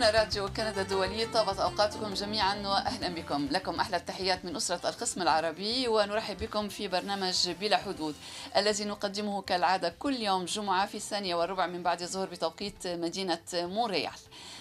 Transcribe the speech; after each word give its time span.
هنا 0.00 0.10
راديو 0.10 0.48
كندا 0.48 0.82
الدولي 0.82 1.26
طابت 1.26 1.58
أوقاتكم 1.58 2.14
جميعا 2.14 2.54
وأهلا 2.66 3.08
بكم. 3.08 3.48
لكم 3.50 3.80
أحلى 3.80 3.96
التحيات 3.96 4.44
من 4.44 4.56
أسرة 4.56 4.88
القسم 4.88 5.22
العربي 5.22 5.88
ونرحب 5.88 6.38
بكم 6.38 6.68
في 6.68 6.88
برنامج 6.88 7.50
بلا 7.50 7.76
حدود 7.76 8.14
الذي 8.56 8.84
نقدمه 8.84 9.42
كالعادة 9.42 9.94
كل 9.98 10.14
يوم 10.14 10.44
جمعة 10.44 10.86
في 10.86 10.94
الثانية 10.94 11.34
والربع 11.34 11.66
من 11.66 11.82
بعد 11.82 12.02
الظهر 12.02 12.28
بتوقيت 12.28 12.86
مدينة 12.86 13.42
مونريال. 13.54 14.12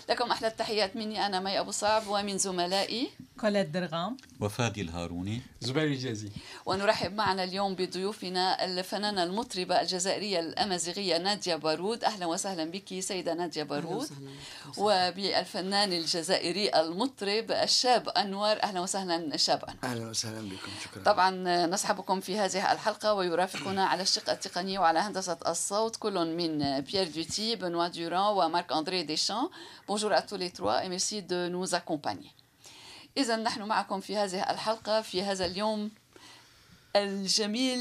لكم 0.10 0.32
أحلى 0.32 0.48
التحيات 0.48 0.96
مني 0.96 1.26
أنا 1.26 1.40
مي 1.40 1.60
أبو 1.60 1.72
صعب 1.72 2.08
ومن 2.08 2.38
زملائي 2.38 3.10
كوليت 3.42 3.68
درغام. 3.68 4.18
وفادي 4.40 4.82
الهاروني. 4.82 5.42
زبير 5.62 5.84
الجازي. 5.84 6.30
ونرحب 6.66 7.14
معنا 7.14 7.44
اليوم 7.44 7.76
بضيوفنا 7.76 8.66
الفنانة 8.66 9.24
المطربة 9.24 9.82
الجزائرية 9.82 10.40
الأمازيغية 10.40 11.18
نادية 11.18 11.56
بارود. 11.56 12.04
أهلا 12.04 12.26
وسهلا 12.26 12.72
بك 12.72 13.00
سيدة 13.00 13.34
نادية 13.34 13.64
بارود. 13.64 14.10
وبالفنان 14.78 15.94
الجزائري 15.94 16.70
المطرب 16.70 17.52
الشاب 17.52 18.10
أنور. 18.10 18.64
أهلا 18.64 18.80
وسهلا 18.80 19.38
شاب 19.38 19.64
أنور. 19.64 19.78
أهلا 19.84 20.10
وسهلا 20.10 20.42
بكم 20.42 20.72
شكرا. 20.84 21.04
طبعا 21.04 21.66
نصحبكم 21.66 22.20
في 22.20 22.40
هذه 22.40 22.72
الحلقة 22.72 23.14
ويرافقنا 23.14 23.86
على 23.86 24.02
الشق 24.02 24.30
التقني 24.30 24.78
وعلى 24.78 25.00
هندسة 25.00 25.38
الصوت. 25.48 25.96
كل 25.96 26.36
من 26.38 26.82
بيير 26.82 27.08
دوتي 27.08 27.56
بنوا 27.56 27.88
دوران 27.88 28.34
ومارك 28.36 28.72
أندري 28.72 29.04
ديشان 29.04 29.50
Bonjour 29.88 30.12
à 30.12 30.22
tous 30.22 30.38
les 30.38 30.52
trois 30.52 30.84
et 30.84 30.90
merci 30.90 31.24
de 31.24 31.48
nous 31.48 31.74
accompagner. 31.74 32.32
إذا 33.18 33.36
نحن 33.36 33.62
معكم 33.62 34.00
في 34.00 34.18
هذه 34.18 34.52
الحلقة 34.52 35.02
في 35.02 35.24
هذا 35.24 35.46
اليوم. 35.46 35.92
الجميل 36.96 37.80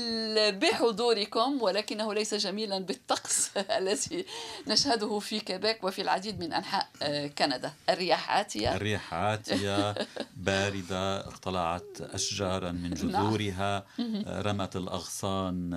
بحضوركم 0.52 1.62
ولكنه 1.62 2.14
ليس 2.14 2.34
جميلا 2.34 2.78
بالطقس 2.78 3.50
الذي 3.78 4.24
نشهده 4.66 5.18
في 5.18 5.40
كيبيك 5.40 5.84
وفي 5.84 6.02
العديد 6.02 6.40
من 6.40 6.52
أنحاء 6.52 6.88
آه، 7.02 7.26
كندا. 7.26 7.72
الرياح 7.88 8.30
عاتية. 8.30 8.74
الريح 8.74 9.14
عاتية 9.14 9.94
باردة 10.46 11.20
اقتلعت 11.20 12.00
أشجارا 12.00 12.72
من 12.72 12.94
جذورها 12.94 13.86
رمت 14.26 14.76
الأغصان 14.76 15.70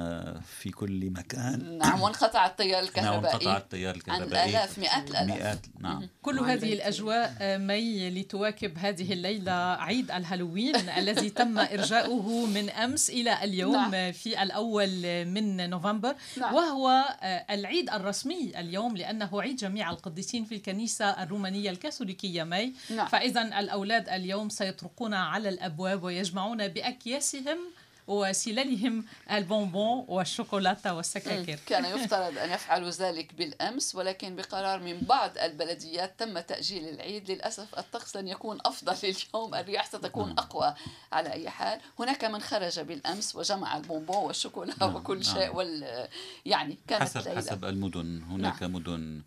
في 0.59 0.69
كل 0.69 1.09
مكان. 1.09 1.77
نعم 1.77 2.01
وانقطع 2.01 2.45
التيار 2.45 2.81
نعم 2.81 2.87
الكهربائي 2.87 3.35
انقطع 3.35 3.57
التيار 3.57 3.89
عن 3.93 3.95
الكهربائي. 3.95 4.49
الآلاف 4.49 4.79
مئات 4.79 5.09
الآلاف. 5.09 5.37
مئات 5.37 5.59
نعم. 5.79 6.09
كل 6.21 6.39
هذه 6.39 6.73
الأجواء 6.73 7.35
آه، 7.39 7.57
مي 7.57 8.09
لتواكب 8.09 8.77
هذه 8.77 9.13
الليلة 9.13 9.51
عيد 9.75 10.11
الهالوين 10.11 10.75
الذي 10.75 11.29
تم 11.29 11.59
إرجاؤه 11.59 12.45
من 12.45 12.69
أمس 12.69 13.09
إلى 13.21 13.43
اليوم 13.43 13.73
نعم. 13.73 14.11
في 14.11 14.43
الأول 14.43 15.25
من 15.25 15.69
نوفمبر 15.69 16.15
نعم. 16.37 16.53
وهو 16.53 16.89
آه، 17.21 17.45
العيد 17.49 17.89
الرسمي 17.89 18.51
اليوم 18.59 18.97
لأنه 18.97 19.41
عيد 19.41 19.55
جميع 19.55 19.91
القديسين 19.91 20.45
في 20.45 20.55
الكنيسة 20.55 21.05
الرومانية 21.23 21.69
الكاثوليكية 21.69 22.43
مي 22.43 22.73
نعم. 22.89 23.07
فإذا 23.07 23.41
الأولاد 23.59 24.09
اليوم 24.09 24.49
سيطرقون 24.49 25.13
على 25.13 25.49
الأبواب 25.49 26.03
ويجمعون 26.03 26.67
بأكياسهم 26.67 27.57
وسلالهم 28.07 29.05
البونبون 29.31 30.05
والشوكولاتة 30.07 30.93
والسكاكر 30.93 31.59
كان 31.65 31.85
يفترض 31.85 32.37
أن 32.37 32.49
يفعلوا 32.51 32.89
ذلك 32.89 33.33
بالأمس 33.33 33.95
ولكن 33.95 34.35
بقرار 34.35 34.79
من 34.79 34.99
بعض 34.99 35.37
البلديات 35.37 36.19
تم 36.19 36.39
تأجيل 36.39 36.89
العيد. 36.89 37.31
للأسف 37.31 37.79
الطقس 37.79 38.17
لن 38.17 38.27
يكون 38.27 38.57
أفضل 38.65 38.95
اليوم 39.33 39.55
الرياح 39.55 39.85
ستكون 39.85 40.31
أقوى 40.31 40.75
على 41.11 41.33
أي 41.33 41.49
حال. 41.49 41.79
هناك 41.99 42.25
من 42.25 42.39
خرج 42.39 42.79
بالأمس 42.79 43.35
وجمع 43.35 43.77
البونبون 43.77 44.17
والشوكولا 44.17 44.73
نعم، 44.81 44.95
وكل 44.95 45.19
نعم. 45.19 45.33
شيء 45.33 45.55
وال 45.55 46.07
يعني 46.45 46.77
كانت 46.87 47.03
حسب 47.03 47.27
ليلة. 47.27 47.37
حسب 47.37 47.65
المدن. 47.65 48.23
هناك 48.23 48.61
نعم. 48.61 48.73
مدن 48.73 49.21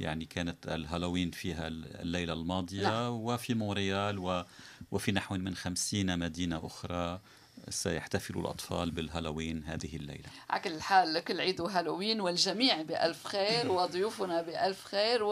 يعني 0.00 0.24
كانت 0.24 0.68
الهالوين 0.68 1.30
فيها 1.30 1.68
الليلة 1.68 2.32
الماضية 2.32 2.82
نعم. 2.82 3.12
وفي 3.12 3.54
مونريال 3.54 4.18
و 4.18 4.44
وفي 4.90 5.12
نحو 5.12 5.34
من 5.34 5.54
خمسين 5.54 6.18
مدينة 6.18 6.66
أخرى. 6.66 7.20
سيحتفل 7.68 8.38
الأطفال 8.38 8.90
بالهالوين 8.90 9.64
هذه 9.64 9.96
الليلة. 9.96 10.28
على 10.50 10.62
كل 10.62 10.82
حال 10.82 11.18
كل 11.24 11.40
عيد 11.40 11.60
وهالوين 11.60 12.20
والجميع 12.20 12.82
بألف 12.82 13.26
خير 13.26 13.72
وضيوفنا 13.72 14.42
بألف 14.42 14.84
خير 14.84 15.24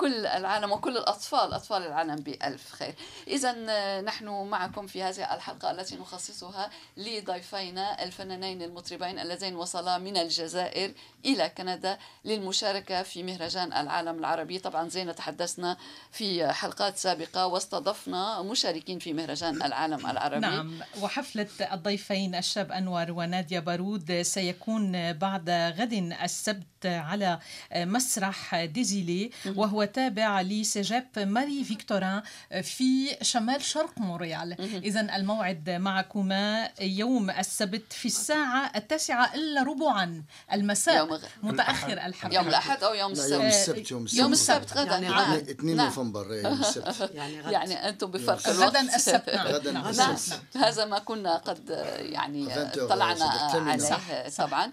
وكل 0.00 0.26
العالم 0.26 0.72
وكل 0.72 0.96
الأطفال 0.96 1.52
أطفال 1.52 1.82
العالم 1.82 2.16
بألف 2.16 2.72
خير. 2.72 2.94
إذا 3.28 3.52
نحن 4.00 4.28
معكم 4.28 4.86
في 4.86 5.02
هذه 5.02 5.34
الحلقة 5.34 5.70
التي 5.70 5.96
نخصصها 5.96 6.70
لضيفينا 6.96 8.04
الفنانين 8.04 8.62
المطربين 8.62 9.18
اللذين 9.18 9.56
وصلا 9.56 9.98
من 9.98 10.16
الجزائر 10.16 10.92
إلى 11.24 11.48
كندا 11.48 11.98
للمشاركة 12.24 13.02
في 13.02 13.22
مهرجان 13.22 13.72
العالم 13.72 14.18
العربي. 14.18 14.58
طبعا 14.58 14.88
زي 14.88 15.04
ما 15.04 15.12
تحدثنا 15.12 15.76
في 16.12 16.52
حلقات 16.52 16.96
سابقة 16.96 17.46
واستضفنا 17.46 18.42
مشاركين 18.42 18.98
في 18.98 19.12
مهرجان 19.12 19.62
العالم 19.62 20.06
العربي. 20.06 20.40
نعم 20.40 20.80
وحفلة 21.00 21.48
الضيفين 21.72 22.34
الشاب 22.34 22.72
أنور 22.72 23.10
ونادية 23.10 23.60
بارود 23.60 24.22
سيكون 24.22 25.12
بعد 25.12 25.50
غد 25.50 25.92
السبت 26.22 26.86
على 26.86 27.38
مسرح 27.74 28.64
ديزيلي 28.64 29.30
وهو 29.56 29.89
تابع 29.94 30.40
ل 30.40 30.51
Cégep 30.51 31.06
ماري 31.16 31.64
فيكتوران 31.64 32.22
في 32.62 33.16
شمال 33.22 33.62
شرق 33.62 33.92
مونريال 33.98 34.60
إذا 34.84 35.00
الموعد 35.16 35.70
معكما 35.70 36.68
يوم 36.80 37.30
السبت 37.30 37.92
في 37.92 38.06
الساعة 38.06 38.72
التاسعة 38.76 39.34
إلا 39.34 39.62
ربعا 39.62 40.22
المساء 40.52 40.96
يوم 40.96 41.12
غ- 41.12 41.20
متأخر 41.42 41.92
الحفل 41.92 42.34
يوم 42.34 42.48
الأحد 42.48 42.82
أو 42.82 42.94
يوم 42.94 43.12
السبت. 43.12 43.30
يوم 43.32 43.46
السبت 43.46 43.90
يوم 43.90 44.04
السبت. 44.04 44.20
يوم 44.20 44.32
السبت 44.32 44.72
غدا 44.72 44.90
يعني 44.92 45.08
نعم. 45.08 45.32
غد. 45.34 45.48
2 45.48 45.76
نعم. 45.76 45.86
نوفمبر 45.86 46.34
يوم 46.34 46.60
السبت. 46.60 47.10
يعني 47.14 47.40
غد 47.40 47.52
يعني 47.52 47.88
أنتم 47.88 48.10
بفرق 48.10 48.48
الوقت. 48.48 48.68
غدا 48.68 48.80
السبت. 48.80 49.30
نعم. 49.34 49.46
غدا 49.46 49.72
نعم. 49.72 49.86
السبت. 49.88 50.40
نعم. 50.54 50.64
هذا 50.64 50.84
ما 50.84 50.98
كنا 50.98 51.36
قد 51.36 51.70
آه، 51.70 51.96
يعني 51.96 52.54
آه، 52.54 52.86
طلعنا. 52.86 53.24
عليه 53.24 53.78
صح، 53.78 54.28
طبعا. 54.46 54.72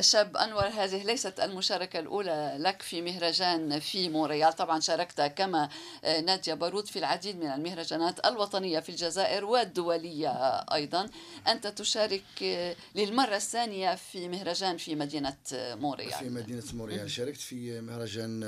الشاب 0.00 0.36
أنور 0.36 0.66
هذه 0.66 1.02
ليست 1.02 1.40
المشاركة 1.40 1.98
الأولى 1.98 2.56
لك 2.58 2.82
في 2.82 3.02
مهرجان 3.02 3.80
في 3.80 4.08
مونريال. 4.08 4.52
طبعا 4.52 4.80
شاركت 4.80 5.20
كما 5.20 5.68
آه، 6.04 6.20
نادية 6.20 6.54
بارود 6.54 6.86
في 6.86 6.98
العديد 6.98 7.36
من 7.36 7.46
المهرجانات 7.46 8.26
الوطنية 8.26 8.80
في 8.80 8.88
الجزائر 8.88 9.44
والدولية 9.44 10.30
أيضا. 10.74 11.10
أنت 11.48 11.66
تشارك 11.66 12.22
آه، 12.42 12.76
للمرة 12.94 13.36
الثانية 13.36 13.94
في 13.94 14.28
مهرجان 14.28 14.76
في 14.76 14.94
مدينة 14.94 15.36
آه، 15.52 15.74
في 15.74 15.80
مونريال. 15.80 16.32
مدينة 16.32 16.62
مونريال 16.72 17.10
شاركت 17.10 17.40
في 17.40 17.80
مهرجان 17.80 18.40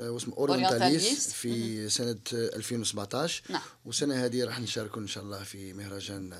واسمه 0.00 0.36
أورينتاليس. 0.36 1.32
في 1.32 1.88
سنة 1.88 2.18
آه، 2.34 2.56
2017 2.56 3.42
نعم. 3.48 3.62
والسنة 3.84 4.24
هذه 4.24 4.44
راح 4.44 4.60
نشاركوا 4.60 5.02
إن 5.02 5.06
شاء 5.06 5.24
الله 5.24 5.42
في 5.42 5.72
مهرجان 5.72 6.34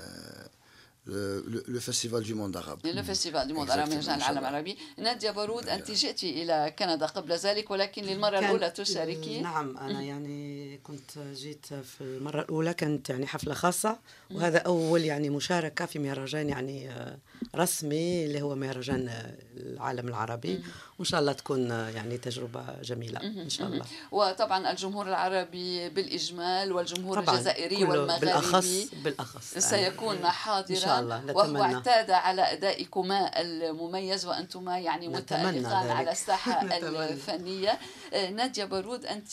le 1.09 1.81
festival 1.81 2.23
du 2.29 2.35
monde 2.35 2.57
arabe 2.57 2.87
le 2.87 3.03
festival 3.03 3.47
du 3.47 3.53
monde 3.53 3.69
Exactement, 3.69 3.71
على 3.71 3.87
مهرجان 3.91 4.15
إن 4.15 4.21
العالم. 4.21 4.39
العربي 4.39 4.77
نادية 4.99 5.31
بارود 5.31 5.69
أنت 5.69 5.91
جئت 5.91 6.25
إلى 6.25 6.75
كندا 6.79 7.07
قبل 7.07 7.33
ذلك 7.33 7.71
ولكن 7.71 8.03
للمرة 8.03 8.39
الأولى 8.39 8.71
تشاركي 8.71 9.41
نعم 9.41 9.77
أنا 9.79 10.03
يعني 10.03 10.79
كنت 10.85 11.19
جيت 11.35 11.67
في 11.67 12.01
المره 12.01 12.41
الاولى 12.41 12.75
كانت 12.75 13.11
يعني 13.11 13.27
حفلة 13.27 13.55
خاصة. 13.55 13.99
وهذا 14.31 14.59
أول 14.59 15.05
يعني 15.05 15.31
مشاركة 15.31 15.87
في 15.87 15.99
مهرجان 15.99 16.49
يعني 16.49 16.91
آه، 16.91 17.19
رسمي 17.57 18.25
اللي 18.27 18.43
هو 18.43 18.55
مهرجان 18.55 19.33
العالم 19.57 20.09
العربي. 20.09 20.63
وإن 20.99 21.05
شاء 21.05 21.21
الله 21.21 21.33
تكون 21.33 21.71
آه، 21.71 21.89
يعني 21.89 22.19
تجربة 22.19 22.83
جميلة 22.83 23.21
إن 23.21 23.49
شاء 23.51 23.67
الله. 23.69 23.85
وطبعا 24.13 24.71
الجمهور 24.71 25.09
العربي 25.09 25.89
بالإجمال 25.89 26.73
والجمهور 26.73 27.21
الجزائري 27.21 27.85
والمغربي 27.85 28.21
بالأخص 28.21 28.85
بالأخص. 29.05 29.59
سيكون 29.59 30.27
حاضرا. 30.27 30.98
الله، 31.01 31.37
وهو 31.37 31.43
نتمنى. 31.53 31.75
اعتاد 31.75 32.11
على 32.11 32.53
أدائكما 32.53 33.41
المميز 33.41 34.27
وأنتما 34.27 34.79
يعني 34.79 35.09
متألقان. 35.09 35.91
على 35.99 36.11
الساحة. 36.13 36.63
الفنية 36.63 37.79
آه، 38.13 38.31
نادية 38.31 38.65
بارود 38.65 39.07
أنت 39.07 39.29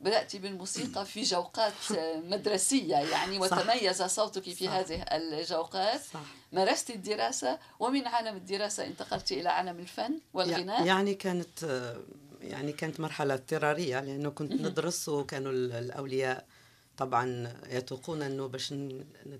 بدأت 0.00 0.36
بالموسيقى 0.36 1.04
في 1.06 1.22
جوقات 1.22 1.72
آه، 1.98 2.16
مدرسية 2.16 2.96
يعني. 2.96 3.38
وتميز 3.38 4.02
صوتك 4.02 4.42
في 4.42 4.66
صح. 4.66 4.72
هذه 4.72 5.02
الجوقات 5.02 6.00
صح 6.14 6.20
مارست 6.52 6.90
الدراسة 6.90 7.58
ومن 7.80 8.06
عالم 8.06 8.36
الدراسة 8.36 8.86
انتقلت 8.86 9.32
إلى 9.32 9.48
عالم 9.48 9.78
الفن 9.78 10.18
والغناء 10.34 10.84
يعني 10.86 11.14
كانت 11.14 11.64
آه، 11.64 11.96
يعني 12.40 12.72
كانت 12.72 13.00
مرحلة 13.00 13.34
اضطرارية 13.34 14.00
لأنه 14.00 14.30
كنت 14.30 14.52
ندرس 14.52 15.08
وكانوا 15.08 15.52
ال- 15.52 15.72
الأولياء 15.72 16.44
طبعا 16.96 17.52
يتوقون 17.70 18.22
أنه 18.22 18.46
باش 18.48 18.74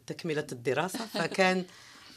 تكملة 0.06 0.46
الدراسة 0.52 1.06
فكان 1.06 1.64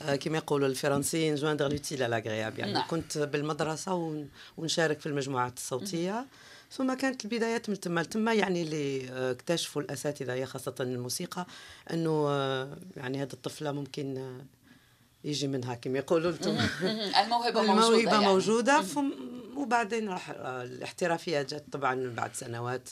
آه، 0.02 0.16
كما 0.16 0.38
يقولوا 0.38 0.68
الفرنسيين 0.68 1.36
joindre 1.36 1.68
l'utile 1.72 2.00
à 2.00 2.05
l'agréable 2.05 2.60
يعني 2.60 2.74
نعم. 2.74 2.88
كنت 2.88 3.18
بالمدرسة 3.18 3.94
ون- 3.94 4.30
ونشارك 4.58 5.00
في 5.00 5.06
المجموعات 5.06 5.58
الصوتية. 5.58 6.26
ثم 6.72 6.94
كانت 6.94 7.26
البدايات 7.26 7.70
من 7.70 7.80
تما 7.80 8.04
تما 8.04 8.34
يعني 8.34 8.62
اللي 8.62 9.10
آه، 9.12 9.32
اكتشفوا 9.32 9.82
الأساتذة 9.82 10.46
خاصة 10.46 10.76
الموسيقى 10.80 11.46
أنه 11.94 12.26
آه، 12.30 12.78
يعني 12.98 13.22
هذه 13.22 13.34
الطفلة 13.34 13.72
ممكن 13.72 14.38
يجي 15.24 15.48
منها 15.48 15.76
كما 15.76 15.98
يقولوا 16.00 16.32
أنتم 16.32 16.58
الموهبة 17.24 17.62
موجودة 17.62 17.62
الموهبة 17.62 18.12
يعني. 18.12 18.26
موجودة. 18.26 18.82
وبعدين 19.60 20.10
راح 20.10 20.30
آه، 20.30 20.64
الاحترافية 20.64 21.42
جت 21.42 21.64
طبعا 21.72 22.14
بعد 22.18 22.36
سنوات 22.36 22.90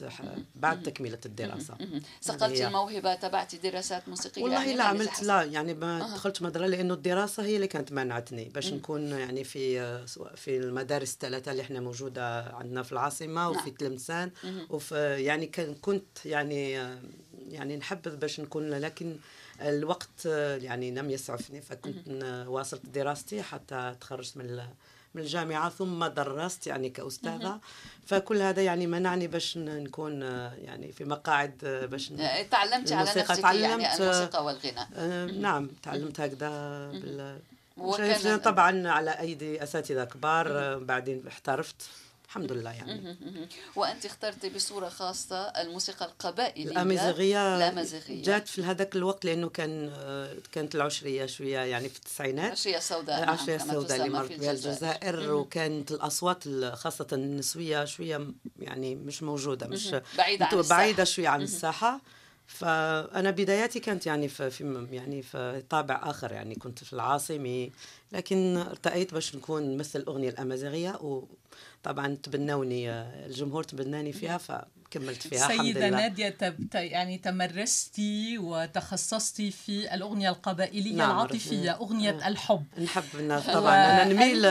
بعد 0.55 0.83
تكملة 0.83 1.19
الدراسة. 1.25 1.75
مهم. 1.79 2.01
سقطتي 2.21 2.63
هي. 2.63 2.67
الموهبة 2.67 3.15
تبعتي 3.15 3.57
دراسات 3.57 4.09
موسيقية 4.09 4.43
والله 4.43 4.59
يعني 4.59 4.73
لا 4.73 4.83
عملت. 4.83 5.23
لا 5.23 5.43
يعني 5.43 5.73
ما 5.73 5.99
دخلت 5.99 6.41
مدرسة 6.41 6.67
لأنه 6.67 6.93
الدراسة 6.93 7.43
هي 7.43 7.55
اللي 7.55 7.67
كانت 7.67 7.91
منعتني. 7.91 8.45
باش 8.45 8.73
نكون 8.73 9.07
يعني 9.07 9.43
في 9.43 9.81
آه، 9.81 10.05
في 10.35 10.57
المدارس 10.57 11.13
الثلاثة 11.13 11.51
اللي 11.51 11.61
إحنا 11.63 11.79
موجودة 11.79 12.43
عندنا 12.43 12.83
في 12.83 12.91
العاصمة 12.91 13.49
وفي 13.49 13.69
نعم. 13.69 13.77
تلمسان. 13.77 14.31
وفي 14.69 14.95
يعني 15.23 15.47
كنت 15.81 16.25
يعني 16.25 16.81
آه، 16.81 16.99
يعني 17.49 17.77
نحبذ 17.77 18.15
باش 18.15 18.39
نكون 18.39 18.69
لكن 18.69 19.17
الوقت 19.61 20.25
يعني 20.61 20.91
لم 20.91 21.09
يسعفني. 21.09 21.61
فكنت 21.61 22.23
واصلت 22.47 22.85
دراستي 22.85 23.41
حتى 23.41 23.95
تخرجت 24.01 24.37
من 24.37 24.45
من 25.13 25.21
الجامعة 25.21 25.69
ثم 25.69 26.05
درست 26.05 26.67
يعني 26.67 26.89
كأستاذة. 26.89 27.59
فكل 28.07 28.41
هذا 28.41 28.61
يعني 28.61 28.87
منعني 28.87 29.27
باش 29.27 29.57
نكون 29.57 30.23
آه، 30.23 30.53
يعني 30.53 30.91
في 30.91 31.05
مقاعد 31.05 31.53
آه، 31.63 31.85
باش 31.85 32.11
آه، 32.11 32.41
تعلمتي 32.41 32.93
على 32.93 33.11
الموسيقى 33.11 33.33
نفسك 33.33 33.43
يعني 33.43 33.83
تعلمت، 33.83 34.01
الموسيقى 34.01 34.45
والغناء. 34.45 34.87
نعم 35.31 35.67
تعلمت 35.83 36.19
هكذا 36.19 36.49
بال 36.91 37.39
طبعا 38.43 38.87
على 38.87 39.19
أيدي 39.19 39.63
أساتذة 39.63 40.03
كبار 40.03 40.77
بعدين 40.77 41.23
احترفت. 41.27 41.89
الحمد 42.27 42.51
لله 42.51 42.71
يعني. 42.71 43.17
وأنت 43.75 44.05
اخترتي 44.05 44.49
بصورة 44.49 44.89
خاصة 44.89 45.35
الموسيقى 45.41 46.05
القبائلية 46.05 46.71
الامازيغيه 46.71 47.57
الأمازيغية 47.57 48.23
جات 48.23 48.47
في 48.47 48.63
هذاك 48.63 48.95
الوقت 48.95 49.25
لأنه 49.25 49.49
كان 49.49 49.91
آه، 49.99 50.35
كانت 50.51 50.75
العشرية 50.75 51.25
شوية 51.25 51.59
يعني 51.59 51.89
في 51.89 51.95
التسعينات. 51.97 52.51
عشية 52.51 52.79
سوداء 52.79 53.19
نعم، 53.19 53.23
العشريه 53.23 53.57
كما 53.57 53.65
السوداء 53.73 53.97
اللي 53.97 54.09
مرت 54.09 54.27
في 54.27 54.37
بها 54.37 54.51
الجزائر 54.51 55.33
وكانت 55.33 55.91
الأصوات 55.91 56.47
ال- 56.47 56.77
خاصة 56.77 57.07
النسوية 57.13 57.85
شوية 57.85 58.27
يعني 58.59 58.95
مش 58.95 59.23
موجودة 59.23 59.67
مش 59.67 59.95
بعيدة 60.17 60.45
عن 60.45 60.59
الساحة. 60.59 60.77
بعيدة 60.79 61.03
شوية 61.03 61.27
عن 61.27 61.41
الساحة. 61.41 62.01
فأنا 62.47 63.31
بداياتي 63.31 63.79
كانت 63.79 64.05
يعني 64.05 64.27
في, 64.27 64.87
يعني 64.91 65.21
في 65.21 65.63
طابع 65.69 66.01
آخر 66.03 66.31
يعني 66.31 66.55
كنت 66.55 66.83
في 66.83 66.93
العاصمة 66.93 67.69
لكن 68.11 68.57
ارتأيت 68.57 69.13
باش 69.13 69.35
نكون 69.35 69.63
نمثل 69.63 69.99
الأغنية 69.99 70.29
الأمازيغية 70.29 70.99
وطبعا 71.01 72.15
تبنوني 72.23 72.91
الجمهور 73.25 73.63
تبناني 73.63 74.13
فيها 74.13 74.37
فكملت 74.91 75.27
فيها 75.27 75.47
سيدة 75.47 75.89
نادية 75.89 76.29
تب... 76.29 76.67
يعني 76.73 77.17
تمرستي 77.17 78.37
وتخصصتي 78.37 79.51
في 79.51 79.93
الأغنية 79.93 80.29
القبائلية 80.29 80.95
نعم، 80.95 81.11
العاطفية. 81.11 81.71
أغنية 81.71 82.27
الحب. 82.27 82.63
نحب 82.81 83.03
إن 83.19 83.41
طبعا 83.41 83.75
أنا 83.75 84.13
نميل 84.13 84.41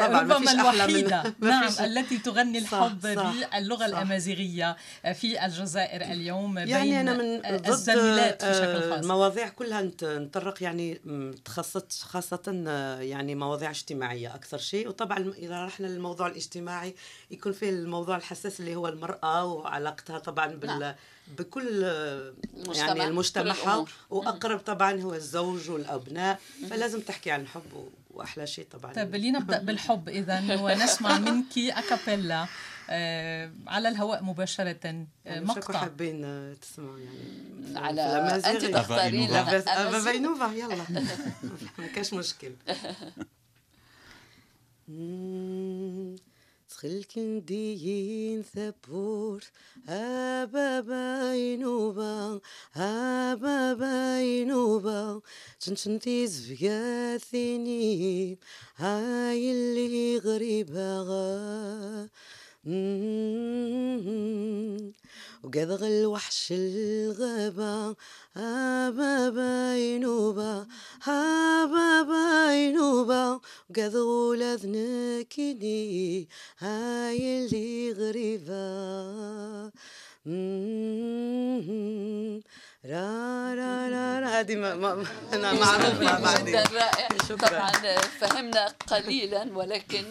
طبعا 0.00 0.20
ربما 0.20 0.38
من 0.38 0.48
الوحيدة. 0.48 1.22
ما 1.40 1.50
نعم 1.50 1.72
التي 1.84 2.18
تغني 2.18 2.58
الحب 2.58 3.00
صح، 3.02 3.32
باللغة 3.52 3.78
صح. 3.78 3.84
الأمازيغية 3.84 4.76
في 5.14 5.44
الجزائر 5.44 6.02
اليوم 6.02 6.58
يعني 6.58 6.82
بين 6.82 6.94
أنا 6.94 7.12
من 7.12 7.40
ضد 7.40 7.68
الزميلات 7.68 8.44
بشكل 8.44 8.82
آه، 8.82 8.90
خاص. 8.90 9.02
المواضيع 9.02 9.48
كلها 9.48 9.90
نطرق 10.02 10.62
يعني 10.62 11.00
تخصصت 11.44 11.92
خاصة 12.02 12.64
آه، 12.68 13.00
يعني 13.00 13.34
مواضيع 13.34 13.70
اجتماعية 13.70 14.34
أكثر 14.34 14.58
شيء. 14.58 14.88
وطبعا 14.88 15.32
إذا 15.38 15.64
رحنا 15.64 15.86
للموضوع 15.86 16.26
الاجتماعي 16.26 16.94
يكون 17.30 17.52
فيه 17.52 17.70
الموضوع 17.70 18.16
الحساس 18.16 18.60
اللي 18.60 18.76
هو 18.76 18.88
المرأة 18.88 19.63
وعلاقتها 19.64 20.18
طبعا 20.18 20.46
بال 20.46 20.78
نعم. 20.78 20.94
بكل 21.38 21.84
آه، 21.84 22.34
المجتمع، 22.54 22.86
يعني 22.86 23.04
المجتمع. 23.04 23.84
وأقرب 24.10 24.58
طبعا 24.58 25.00
هو 25.00 25.14
الزوج 25.14 25.70
والأبناء. 25.70 26.40
فلازم 26.70 27.00
تحكي 27.00 27.30
عن 27.30 27.40
الحب 27.40 27.88
وأحلى 28.10 28.46
شيء 28.46 28.66
طبعا. 28.70 28.92
طيب 28.92 29.14
لنبدأ 29.14 29.58
بالحب 29.66 30.08
إذا. 30.08 30.60
ونسمع 30.62 31.18
منك 31.18 31.58
أكابيلا 31.58 32.46
آه، 32.90 33.52
على 33.66 33.88
الهواء 33.88 34.22
مباشرة. 34.24 34.76
آه، 34.84 35.06
يعني 35.24 35.46
شكو 35.46 35.58
مقطع 35.58 35.78
حابين 35.78 36.24
آه، 36.24 36.54
تسمعوا 36.54 36.98
يعني. 36.98 37.78
على 37.78 38.16
الأمازيغية. 38.16 38.72
تختارين 38.76 39.34
أبا 39.34 39.50
لا 39.50 39.56
بس 39.56 39.62
لنا 39.62 39.80
أبا 39.82 39.88
أمازيغ. 39.88 40.12
بينوفا 40.12 40.52
يلا. 40.54 40.84
ما 41.78 41.86
كاش 41.86 42.14
مشكل. 42.14 42.52
دخلت 46.84 47.18
ندين 47.18 48.42
ثبور 48.42 49.44
أبا 49.88 50.80
بينوبا 50.80 52.40
أبا 52.76 53.72
بينوبا 53.72 55.20
تنشنتي 55.60 56.26
زفقاثيني 56.26 57.84
هاي 58.76 59.52
اللي 59.52 60.18
غريبة 60.18 61.02
غا 61.02 62.08
وقذغ 65.44 65.86
الوحش 65.86 66.52
الغابة 66.52 67.96
هابا 68.34 69.28
باينوبة 69.28 70.66
هابا 71.02 72.02
باينوبة 72.02 73.40
وقذغ 73.70 74.60
نكدي 74.64 76.28
هاي 76.58 77.44
اللي 77.44 77.92
غريبة. 77.92 78.64
را 82.84 83.54
را 83.54 83.88
را 83.88 84.20
را. 84.20 84.28
هذه 84.40 84.56
ما 84.56 84.74
ما 84.74 85.06
أنا 85.32 85.52
معروفة 85.52 86.20
بعدين. 86.20 86.46
جدا 86.46 86.64
رائع. 86.72 87.08
طبعا 87.28 87.72
فهمنا 88.20 88.74
قليلا 88.86 89.58
ولكن 89.58 90.04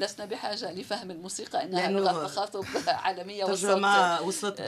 لسنا 0.00 0.26
بحاجة 0.26 0.72
لفهم 0.72 1.10
الموسيقى 1.10 1.62
إنها 1.64 1.90
لغة 1.90 2.26
تخاطب 2.26 2.64
عالمية 2.86 3.44
ترجمة 3.44 4.20
وصلت. 4.26 4.60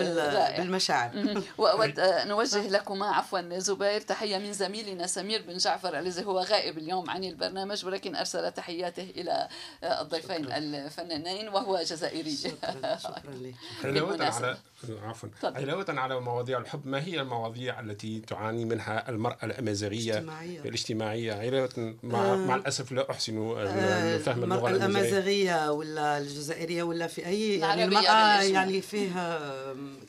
بالمشاعر. 0.59 1.43
وأود 1.59 2.01
آه، 2.01 2.25
نوجه 2.25 2.69
لكما 2.69 3.07
عفوا 3.07 3.59
زبير 3.59 4.01
تحية 4.01 4.39
من 4.39 4.53
زميلنا 4.53 5.07
سمير 5.07 5.43
بن 5.49 5.57
جعفر 5.57 5.99
الذي 5.99 6.25
هو 6.25 6.39
غائب 6.41 6.79
اليوم 6.79 7.11
عن 7.11 7.25
البرنامج 7.25 7.87
ولكن 7.87 8.17
أرسل 8.17 8.53
تحياته 8.53 9.11
إلى 9.17 9.49
آه، 9.85 10.03
الضيفين 10.03 10.53
الفنانين 10.53 11.49
وهو 11.49 11.79
جزائري. 11.83 12.37
شكرا 12.37 12.97
شكرا 12.97 13.35
لك. 13.35 13.55
علاوة. 13.85 14.25
على 14.25 14.57
عفوا. 15.03 15.29
علاوة 15.45 15.87
على 15.89 16.21
مواضيع 16.21 16.59
الحب. 16.59 16.87
ما 16.87 17.05
هي 17.05 17.21
المواضيع 17.21 17.81
التي 17.81 18.21
تعاني 18.21 18.65
منها 18.65 19.09
المرأة 19.09 19.39
الأمازيغية؟ 19.43 20.15
اجتماعية. 20.19 20.61
الاجتماعية 20.61 21.35
علاوة 21.35 21.95
مع, 22.03 22.35
مع 22.37 22.55
الأسف 22.57 22.93
لا 22.93 23.11
أحسن 23.11 23.55
آه، 23.59 24.19
فهم 24.19 24.45
اللغة 24.45 24.71
الأمازيغية. 24.71 25.16
الأمازيغية 25.17 25.71
ولا 25.73 26.19
الجزائرية 26.19 26.83
ولا 26.83 27.07
في 27.07 27.27
أي 27.27 27.59
يعني 27.59 27.87
بالإجمال. 27.87 28.51
يعني 28.55 28.81
فيها 28.81 29.39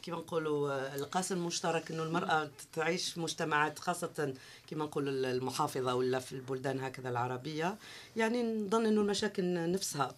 كما 0.03 0.15
نقولوا 0.17 0.95
القاسم 0.95 1.35
المشترك 1.35 1.91
إنه 1.91 2.03
المرأة 2.03 2.49
تعيش 2.73 3.09
في 3.13 3.19
مجتمعات 3.19 3.79
خاصة 3.79 4.33
كما 4.71 4.85
نقولوا 4.85 5.11
المحافظة 5.11 5.95
ولا 5.95 6.19
في 6.19 6.31
البلدان 6.31 6.79
هكذا 6.79 7.09
العربية. 7.09 7.75
يعني 8.15 8.43
نظن 8.43 8.85
إنه 8.85 9.01
المشاكل 9.01 9.71
نفسها. 9.71 10.11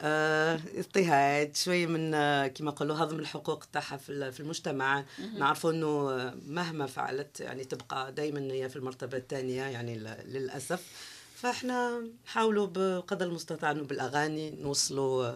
آه، 0.00 0.60
اضطهاد 0.76 1.56
شوية 1.56 1.86
من 1.86 2.14
آه، 2.14 2.46
كما 2.46 2.70
نقولوا 2.70 2.96
هضم 2.96 3.18
الحقوق 3.18 3.64
تاعها 3.72 3.96
في 3.96 4.12
ال- 4.12 4.32
في 4.32 4.40
المجتمع. 4.40 5.04
نعرفوا 5.38 5.70
إنه 5.72 6.10
مهما 6.48 6.86
فعلت 6.86 7.40
يعني 7.40 7.64
تبقى 7.64 8.12
دائما 8.12 8.40
هي 8.52 8.68
في 8.68 8.76
المرتبة 8.76 9.18
الثانية 9.18 9.62
يعني 9.62 9.98
ل- 9.98 10.16
للأسف. 10.26 10.82
فاحنا 11.48 12.02
نحاولوا 12.26 12.66
بقدر 12.66 13.26
المستطاع 13.26 13.70
انه 13.70 13.82
بالاغاني 13.82 14.50
نوصلوا 14.50 15.32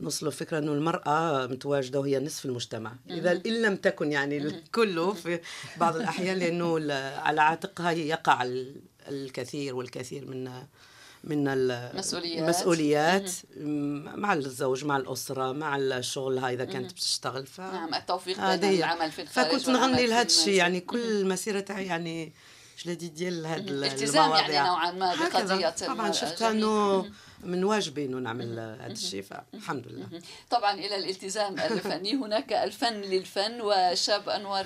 نوصلوا 0.00 0.30
فكرة 0.32 0.58
انه 0.58 0.72
المرأة 0.72 1.46
متواجدة 1.46 2.00
وهي 2.00 2.18
نصف 2.20 2.44
المجتمع 2.44 2.92
إذا 3.10 3.32
إن 3.32 3.62
لم 3.62 3.76
تكن 3.76 4.12
يعني 4.12 4.62
كله 4.74 5.12
في 5.12 5.40
بعض 5.76 5.96
الأحيان 5.96 6.38
لأنه 6.38 6.92
على 7.18 7.40
عاتقها 7.40 7.90
يقع 7.90 8.42
ال- 8.42 8.76
الكثير 9.08 9.74
والكثير 9.74 10.24
من 10.26 10.50
من 11.24 11.48
ال- 11.48 11.96
مسؤوليات. 11.98 12.38
المسؤوليات 12.44 13.30
م- 13.56 14.20
مع 14.20 14.32
الزوج 14.34 14.84
مع 14.84 14.96
الأسرة 14.96 15.52
مع 15.52 15.76
الشغل 15.76 16.38
إذا 16.44 16.64
كانت 16.64 16.92
بتشتغل 16.92 17.46
ف 17.46 17.60
نعم 17.60 17.94
التوفيق 17.94 18.54
بين. 18.54 18.78
العمل 18.78 19.10
في 19.12 19.22
الخارج 19.22 19.48
فكنت 19.48 19.68
نغني 19.68 20.06
لهذا 20.06 20.26
الشيء. 20.26 20.54
يعني 20.54 20.80
كل 20.80 20.98
المسيره 21.10 21.60
تاعي 21.60 21.86
يعني 21.86 22.32
جلدي 22.84 23.08
ديال 23.08 23.46
هاد 23.46 23.68
ال- 23.68 23.84
التزام 23.84 24.30
يعني. 24.30 24.68
نوعاً 24.68 24.90
ما. 24.90 25.14
بقضية 25.14 25.68
طبعا 25.68 26.12
شفتها 26.12 26.50
الجميع. 26.50 26.68
أنه 26.68 27.10
من 27.44 27.64
واجبي 27.64 28.04
انه 28.04 28.18
نعمل 28.18 28.58
هذا 28.58 28.86
الشيء 28.92 29.22
فالحمد 29.22 29.86
لله. 29.88 30.22
طبعا 30.50 30.72
إلى 30.74 30.96
الالتزام 30.96 31.60
الفني. 31.60 32.14
هناك 32.24 32.52
الفن 32.52 32.92
للفن 32.94 33.60
وشاب 33.60 34.28
أنور 34.28 34.64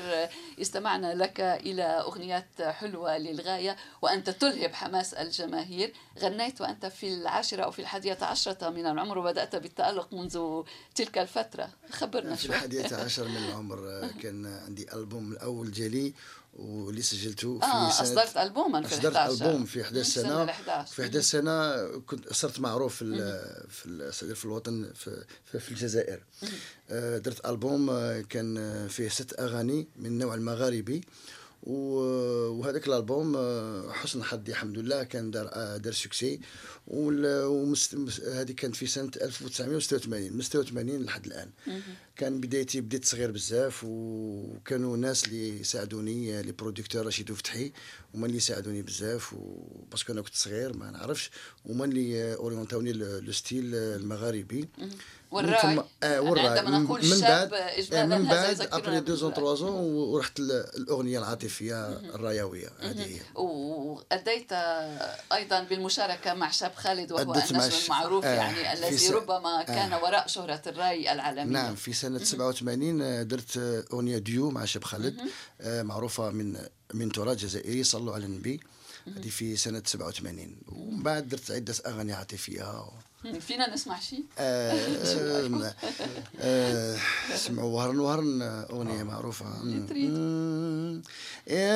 استمعنا 0.61 1.15
لك 1.15 1.41
إلى 1.41 1.83
أغنيات 1.83 2.63
حلوة 2.63 3.19
للغاية 3.19 3.77
وأنت 4.03 4.31
تلهب 4.31 4.73
حماس 4.75 5.15
الجماهير. 5.15 5.93
غنيت 6.19 6.61
وأنت 6.61 6.87
في 6.87 7.09
العاشرة 7.15 7.63
أو 7.63 7.71
في 7.71 7.79
الحادية 7.79 8.19
عشرة 8.23 8.69
من 8.71 8.87
العمر 8.87 9.19
وبدأت 9.19 9.57
بالتألق 9.57 10.15
منذ 10.15 10.63
تلك 10.95 11.19
الفترة. 11.19 11.69
خبرنا 11.93 12.35
في 12.37 12.43
شوي. 12.47 12.55
الحادية 12.57 12.97
عشر 12.97 13.29
من 13.29 13.37
العمر 13.49 13.79
آه، 13.89 14.11
كان 14.23 14.47
عندي 14.67 14.93
ألبوم 14.95 15.33
الأول 15.33 15.71
ديالي 15.71 16.13
واللي 16.53 17.03
سجلته 17.03 17.59
في 17.59 17.65
آه 17.67 17.91
سنة 17.91 18.03
أصدرت 18.03 18.37
البوما 18.37 18.83
في 18.83 18.95
أصدرت 18.95 19.17
11 19.17 19.47
ألبوم 19.47 19.65
في 19.65 19.83
11 19.83 20.09
سنة. 20.11 20.23
سنة 20.25 20.43
ال 20.43 20.49
11. 20.51 20.95
في 20.95 21.03
11 21.03 21.21
سنة 21.27 21.87
كنت 21.99 22.33
صرت 22.33 22.61
معروف 22.61 22.97
في 22.97 23.05
في 23.71 24.35
في 24.35 24.45
الوطن 24.45 24.91
في, 24.95 25.25
في, 25.59 25.71
الجزائر. 25.71 26.23
آه، 26.91 27.19
درت 27.19 27.47
ألبوم 27.47 27.91
آه، 27.91 28.21
كان 28.21 28.57
آه، 28.59 28.87
فيه 28.87 29.09
ست 29.09 29.41
أغاني 29.41 29.89
من 29.97 30.07
النوع 30.07 30.35
المغاربي. 30.35 31.01
وهذاك 31.67 32.89
الألبوم 32.89 33.37
آه، 33.37 33.93
حسن 33.93 34.23
حظي 34.25 34.53
الحمد 34.53 34.79
لله 34.79 35.03
كان 35.03 35.31
دار 35.31 35.51
آه، 35.53 35.77
دار 35.77 35.93
سوكسي 35.93 36.41
وال- 36.87 37.45
ومس- 37.45 37.95
مس- 37.95 38.21
هذه 38.21 38.53
كانت 38.53 38.77
في 38.77 38.87
سنة 38.87 39.11
1986 39.23 40.33
من 40.33 40.43
86 40.43 41.03
لحد 41.05 41.27
الآن. 41.27 41.51
كان 42.17 42.41
بدايتي 42.41 42.81
بديت 42.81 43.05
صغير 43.05 43.31
بزاف 43.31 43.85
وكانوا 43.85 44.97
ناس 44.97 45.25
اللي 45.25 45.65
ساعدوني 45.65 46.43
les 46.43 46.53
producteurs 46.53 47.07
رشيد 47.07 47.33
فتحي 47.33 47.73
هما 48.15 48.27
اللي 48.27 48.41
ساعدوني 48.41 48.83
بزاف 48.83 49.35
parce 49.91 50.04
que 50.05 50.13
أنا 50.13 50.23
كنت 50.23 50.35
صغير 50.35 50.77
ما 50.77 50.91
نعرفش 50.91 51.31
هما 51.67 51.85
اللي 51.85 52.35
أورينتاوني 52.35 52.93
le 52.93 53.33
style 53.33 53.75
المغاربي. 53.75 54.69
والراي 55.31 55.61
ثم- 55.77 55.83
آه 56.03 56.21
والراي 56.21 56.63
من- 56.63 56.73
من 56.81 57.21
بعد 57.21 57.53
آه، 57.93 58.05
من 58.07 58.25
بعد 58.29 58.61
après 58.73 59.01
deux 59.01 59.15
ans. 59.15 59.35
trois 59.35 59.55
ورحت 59.71 60.41
ل- 60.41 60.53
الأغنية 60.53 61.19
العاطفية 61.19 61.89
الرايويه 61.89 62.69
هذه 62.81 63.03
هي. 63.05 63.21
وأديت 63.35 64.53
أيضا 65.33 65.61
بالمشاركة 65.65 66.35
مع 66.35 66.51
شاب 66.51 66.75
خالد 66.75 67.13
وهو 67.13 67.23
النجم 67.35 67.61
المعروف 67.85 68.25
آه، 68.25 68.35
يعني 68.35 68.73
الذي 68.73 69.09
ربما 69.11 69.63
كان 69.63 69.93
وراء 69.93 70.27
شهرة 70.27 70.63
الراي 70.67 71.13
العالمية 71.13 71.53
نعم 71.53 71.75
في 71.75 71.93
سنة 72.19 72.25
87 72.25 73.03
آه، 73.03 73.23
درت 73.23 73.57
آه، 73.57 73.85
أغنية 73.93 74.19
ديو 74.19 74.51
مع 74.51 74.65
شاب 74.65 74.85
خالد 74.85 75.21
آه، 75.61 75.83
معروفة 75.83 76.31
من 76.31 76.57
من 76.95 77.13
تراث 77.13 77.39
جزائري 77.39 77.85
صلوا 77.85 78.15
على 78.15 78.25
النبي. 78.27 78.61
هذه 79.17 79.29
في 79.29 79.57
سنة 79.57 79.83
87 79.87 80.57
ومن 80.69 81.03
بعد 81.03 81.29
درت 81.29 81.51
عدة 81.51 81.75
أغاني 81.87 82.13
عاطفية. 82.13 82.85
فينا 83.41 83.75
نسمع 83.75 84.01
شيء 84.01 84.25
اسمعوا 87.35 87.77
وهرن 87.77 87.99
وهرن. 87.99 88.43
مم. 89.65 91.03
يا 91.47 91.73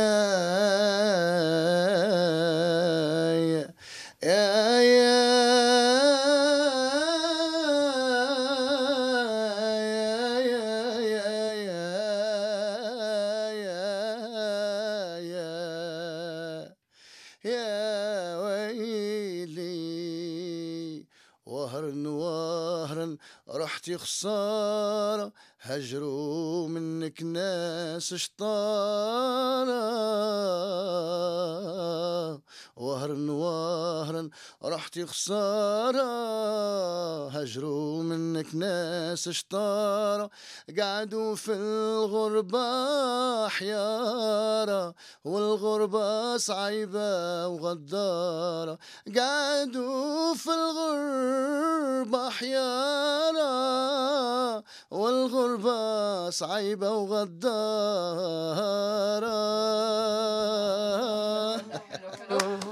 يا 3.52 3.73
يا 4.23 4.81
يا 4.83 6.55
رحتي 23.87 23.99
خسارة 23.99 25.33
هجروا 25.61 26.69
منك 26.69 27.23
ناس 27.23 28.14
شطارة 28.14 29.73
وهرن 32.76 33.28
وهرن 33.28 34.31
رحتي 34.64 35.07
خسارة 35.07 36.09
هجروا 37.28 37.86
منك 38.16 38.54
ناس 38.54 39.28
شطارة 39.28 40.30
قعدوا 40.78 41.35
في 41.35 41.52
الغربة 41.52 43.49
حيارة 43.49 44.94
والغربة 45.25 46.37
صعيبة 46.37 47.46
وغدارة. 47.46 48.78
قعدوا 49.16 50.35
في 50.35 50.50
الغربة 50.50 52.30
حيارة 52.30 53.46
والغربة 54.90 56.30
صعيبة 56.30 56.90
وغدارة. 56.90 57.66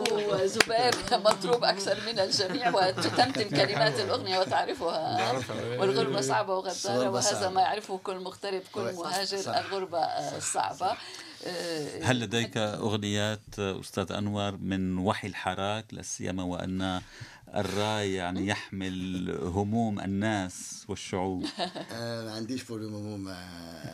وزبير 0.44 0.94
مطلوب 1.12 1.64
أكثر 1.64 1.98
من 2.06 2.18
الجميع 2.18 2.70
وتتمتم 2.74 3.48
كلمات 3.48 4.00
الأغنية 4.00 4.38
وتعرفها. 4.38 5.32
والغربة 5.80 6.20
صعبة 6.20 6.54
وغدارة 6.54 7.10
وهذا. 7.10 7.48
ما 7.48 7.60
يعرفه 7.60 7.98
كل 7.98 8.18
مغترب 8.18 8.62
كل 8.72 8.92
مهاجر. 8.94 9.58
الغربة 9.58 9.98
آه، 9.98 10.38
صعبة 10.38 10.96
آه، 11.46 12.02
هل 12.02 12.20
لديك 12.20 12.56
أغنيات 12.56 13.58
أستاذ 13.58 14.12
أنور 14.12 14.56
من 14.56 14.98
وحي 14.98 15.28
الحراك 15.28 15.84
لا 15.92 16.02
سيما 16.02 16.42
وأن 16.42 17.00
الراي 17.54 18.14
يعني 18.14 18.46
يحمل 18.46 19.38
هموم 19.42 20.00
الناس 20.00 20.84
والشعوب 20.88 21.44
آه، 21.92 22.24
ما 22.24 22.32
عنديش 22.32 22.62
problème 22.64 23.20
مع 23.24 23.44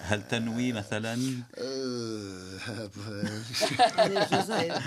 هل 0.00 0.28
تنوي 0.28 0.72
مثلا 0.72 1.14
يعني 3.98 4.16
الجزائر. 4.24 4.82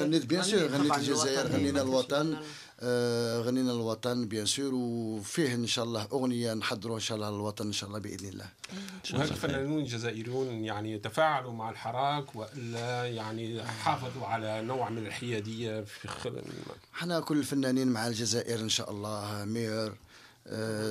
غنيت 0.00 0.26
bien 0.26 0.42
sûr 0.42 0.66
غنيت 0.66 0.96
الجزائر. 0.96 1.46
غنينا 1.52 1.82
الوطن. 1.82 2.36
آه، 2.84 3.40
غنينا 3.40 3.72
الوطن 3.72 4.28
bien 4.28 4.46
sûr 4.46 4.74
وفيه 4.74 5.54
إن 5.54 5.66
شاء 5.66 5.84
الله 5.84 6.08
أغنية 6.12 6.54
نحضروا 6.54 6.94
إن 6.96 7.00
شاء 7.00 7.16
الله 7.16 7.30
للوطن 7.30 7.66
إن 7.66 7.72
شاء 7.72 7.88
الله 7.88 7.98
بإذن 7.98 8.28
الله. 8.28 8.46
وهل 9.14 9.30
الفنانون 9.30 9.78
الجزائريون 9.78 10.64
يعني 10.64 10.98
تفاعلوا 10.98 11.52
مع 11.52 11.70
الحراك 11.70 12.36
وإلا 12.36 13.06
يعني 13.06 13.62
حافظوا 13.62 14.26
على 14.26 14.62
نوع 14.62 14.90
من 14.90 15.06
الحيادية 15.06 15.80
في 15.80 16.08
خل... 16.08 16.42
إحنا 16.94 17.20
كل 17.20 17.38
الفنانين 17.38 17.88
مع 17.88 18.06
الجزائر 18.06 18.60
إن 18.60 18.68
شاء 18.68 18.90
الله 18.90 19.44
مير 19.44 19.92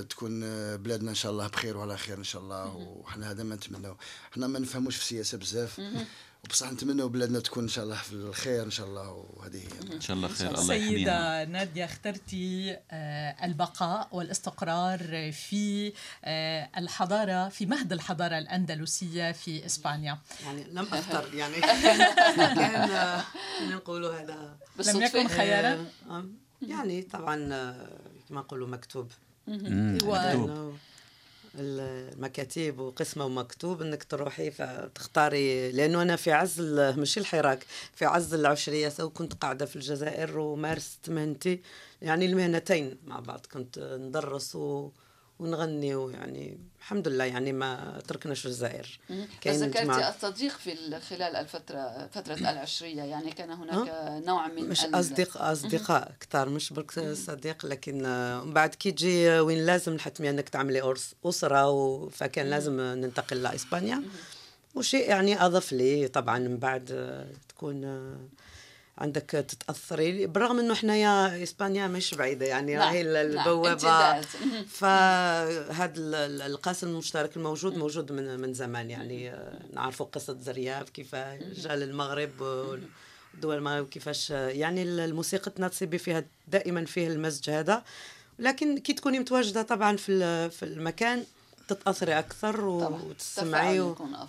تكون 0.10 0.44
آه، 0.44 0.76
بلادنا 0.76 1.10
إن 1.10 1.16
شاء 1.16 1.32
الله 1.32 1.48
بخير 1.48 1.78
وعلى 1.78 1.98
خير 1.98 2.18
إن 2.18 2.24
شاء 2.24 2.42
الله 2.42 2.76
وحنا 2.76 3.32
هذا 3.32 3.44
ما 3.44 3.56
نتمناو. 3.56 3.96
إحنا 4.34 4.48
ما 4.48 4.60
نفهموش 4.60 4.96
في 4.96 5.02
السياسة 5.02 5.38
بزاف 5.38 5.82
وبصح 6.44 6.72
نتمنوا 6.72 7.10
بلادنا 7.10 7.40
تكون 7.40 7.64
إن 7.64 7.70
شاء 7.70 7.84
الله 7.86 7.96
في 7.96 8.14
الخير 8.14 8.64
إن 8.64 8.72
شاء 8.72 8.88
الله 8.88 9.26
وهذه 9.34 9.58
هي. 9.58 9.96
إن 9.96 10.02
شاء 10.02 10.16
الله 10.18 10.28
خير 10.28 10.48
الله 10.48 10.62
سيدة 10.68 11.44
نادية 11.46 11.86
اخترتي 11.86 12.78
آه، 12.92 13.46
البقاء 13.46 14.08
والاستقرار 14.12 15.32
في 15.32 15.94
آه، 16.26 16.70
الحضارة 16.78 17.50
في 17.50 17.66
مهد 17.66 17.94
الحضارة 17.94 18.38
الأندلسية 18.38 19.32
في 19.32 19.66
إسبانيا. 19.66 20.18
يعني 20.46 20.64
لم 20.64 20.88
اختر 20.92 21.34
يعني. 21.40 21.62
كان 22.36 22.90
آه، 22.92 23.24
نقولوا 23.70 24.14
هذا. 24.14 24.58
لم 24.94 25.02
يكن 25.02 25.28
خيارا؟ 25.28 25.86
آه، 26.10 26.12
آه، 26.18 26.26
يعني 26.62 27.02
طبعا 27.02 27.54
آه، 27.54 27.88
كما 28.30 28.40
نقولوا 28.42 28.68
مكتوب. 28.68 29.12
و- 29.48 29.54
مكتوب. 29.54 30.10
لأنه 30.14 30.74
المكاتيب 31.60 32.80
وقسمه 32.80 33.26
ومكتوب 33.26 33.82
إنك 33.82 34.04
تروحي 34.04 34.52
فتختاري 34.52 35.72
لأنه 35.72 36.02
أنا 36.02 36.16
في 36.16 36.32
عز 36.32 36.62
مش 36.98 37.18
الحراك 37.18 37.66
في 37.96 38.06
عز 38.06 38.34
العشرية 38.34 38.90
سو 38.90 39.10
كنت 39.10 39.34
قاعدة 39.34 39.66
في 39.66 39.76
الجزائر 39.76 40.40
ومارست 40.40 41.10
مهنتي 41.10 41.62
يعني 42.02 42.26
المهنتين 42.26 42.98
مع 43.08 43.20
بعض 43.20 43.46
كنت 43.54 43.80
ندرس 43.80 44.56
و 44.56 44.90
ونغني 45.42 45.96
ويعني 45.96 46.58
الحمد 46.80 47.08
لله 47.08 47.24
يعني 47.24 47.54
ما 47.54 48.00
تركناش 48.08 48.46
الجزائر. 48.46 49.00
ذكرتي 49.48 49.88
جماعة- 49.88 50.06
التضييق 50.06 50.58
في 50.58 50.74
ال- 50.74 51.02
خلال 51.02 51.36
الفترة 51.36 52.08
فترة 52.14 52.34
العشرية 52.34 53.02
يعني 53.04 53.32
كان 53.32 53.50
هناك 53.52 53.90
نوع 54.26 54.48
من 54.48 54.70
مش 54.70 54.86
اصدقاء 54.86 55.52
أصدقاء 55.52 56.12
كثار 56.20 56.50
مش 56.50 56.74
برك 56.74 56.92
صديق 57.14 57.66
لكن 57.66 57.98
من 58.46 58.54
بعد 58.54 58.76
كي 58.76 58.92
تجي 58.92 59.30
وين 59.40 59.66
لازم 59.66 59.94
الحتميه 59.94 60.30
أنك 60.30 60.50
تعملي 60.50 60.94
أسرة 61.26 62.10
فكان 62.10 62.50
لازم 62.50 62.82
ننتقل 62.82 63.42
لإسبانيا. 63.42 64.04
وشيء 64.76 65.10
يعني 65.10 65.46
اضاف 65.46 65.72
لي 65.74 66.08
طبعا 66.08 66.40
من 66.40 66.58
بعد 66.58 66.86
تكون 67.50 67.82
عندك 69.02 69.26
تتأثري؟ 69.26 70.28
بالرغم 70.28 70.60
إنه 70.60 70.74
حنايا 70.74 71.44
إسبانيا 71.44 71.88
مش 71.88 72.14
بعيدة 72.14 72.46
يعني 72.46 72.78
راهي 72.78 73.02
البوابة. 73.02 74.22
فهذا 74.80 76.26
القاسم 76.46 76.88
المشترك 76.88 77.38
الموجود 77.38 77.78
موجود 77.78 78.12
من 78.12 78.40
من 78.40 78.54
زمان 78.54 78.90
يعني 78.90 79.36
نعرفوا 79.74 80.06
قصة 80.06 80.38
زرياف 80.40 80.90
كيف 80.90 81.16
جاء 81.56 81.76
للمغرب 81.76 82.32
دول 83.42 83.58
المغرب 83.58 83.90
كيفاش 83.90 84.30
يعني 84.30 84.84
الموسيقى 84.84 85.52
تنصبي 85.52 85.98
فيها 85.98 86.24
دائما 86.48 86.86
فيه 86.86 87.08
المزج 87.08 87.50
هذا. 87.50 87.84
لكن 88.40 88.78
كي 88.78 88.94
تكوني 88.94 89.20
متواجدة 89.20 89.62
طبعا 89.62 89.98
في 89.98 90.50
في 90.50 90.66
المكان 90.66 91.24
تتأثري 91.74 92.20
أكثر 92.20 92.56
طبعاً. 92.80 93.02
وتسمعي. 93.02 93.80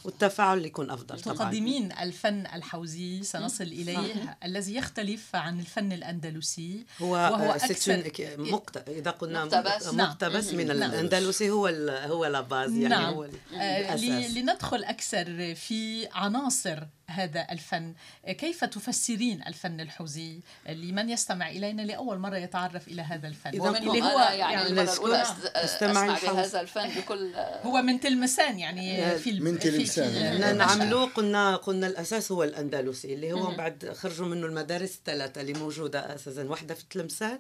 والتفاعل 0.05 0.65
يكون 0.67 0.91
أفضل 0.91 1.21
طبعا 1.21 1.37
تقدمين 1.37 1.93
الفن 1.93 2.47
الحوزي 2.47 3.23
سنصل 3.23 3.65
إليه 3.65 4.37
الذي 4.45 4.75
يختلف 4.75 5.37
عن 5.37 5.61
الفن 5.61 5.93
الأندلسي 5.93 6.87
هو 7.03 7.13
وهو 7.13 7.51
أكثر 7.51 7.75
ستون- 7.75 8.53
مقت... 8.53 8.89
إذا 8.89 9.11
قلنا 9.11 9.45
مقتبس. 9.45 9.87
مقتبس, 9.95 10.47
نعم. 10.47 10.57
من 10.57 10.67
نعم. 10.67 10.91
الأندلسي 10.91 11.51
هو 11.51 11.69
ال... 11.69 11.91
هو 11.91 12.27
لا 12.27 12.41
باز 12.41 12.71
يعني 12.71 12.89
نعم 12.89 13.15
هو 13.15 13.25
ال- 13.25 13.31
آه، 13.55 13.81
الأساس. 13.95 14.01
ل- 14.37 14.39
لندخل 14.41 14.85
أكثر 14.85 15.55
في 15.55 16.09
عناصر 16.13 16.79
هذا 17.13 17.47
الفن. 17.51 17.95
كيف 18.27 18.65
تفسرين 18.65 19.43
الفن 19.47 19.81
الحوزي؟ 19.81 20.41
لمن 20.69 21.11
يستمع 21.11 21.51
إلينا 21.51 21.83
لأول 21.83 22.19
مرة 22.19 22.37
يتعرف 22.37 22.89
إلى 22.89 23.03
هذا 23.03 23.29
الفن. 23.29 23.61
ومنهم 23.61 23.89
اللي 23.89 24.03
هو 24.03 24.19
يعني, 24.19 24.39
يعني 24.39 24.67
المرة 24.67 24.93
الأولى 24.93 25.25
أستمع 25.47 26.19
بهذا 26.23 26.61
الفن 26.61 26.89
بكل 26.89 27.33
هو 27.63 27.83
من 27.83 28.01
تلمسان 28.01 28.59
يعني 28.59 29.19
في 29.19 29.41
من 29.41 29.59
تلمسان. 29.59 30.57
نعملوه 30.59 31.07
قلنا 31.07 31.57
قلنا 31.57 31.87
الأساس 31.87 32.33
هو 32.33 32.45
الأندلسي 32.45 33.15
اللي 33.15 33.33
هو 33.33 33.51
بعد 33.51 33.93
خرجوا 33.97 34.27
منه 34.27 34.47
المدارس 34.47 34.95
الثلاثة 34.95 35.41
اللي 35.41 35.53
موجودة 35.53 36.15
أساسا. 36.15 36.45
واحدة 36.45 36.75
في 36.75 36.85
تلمسان 36.91 37.39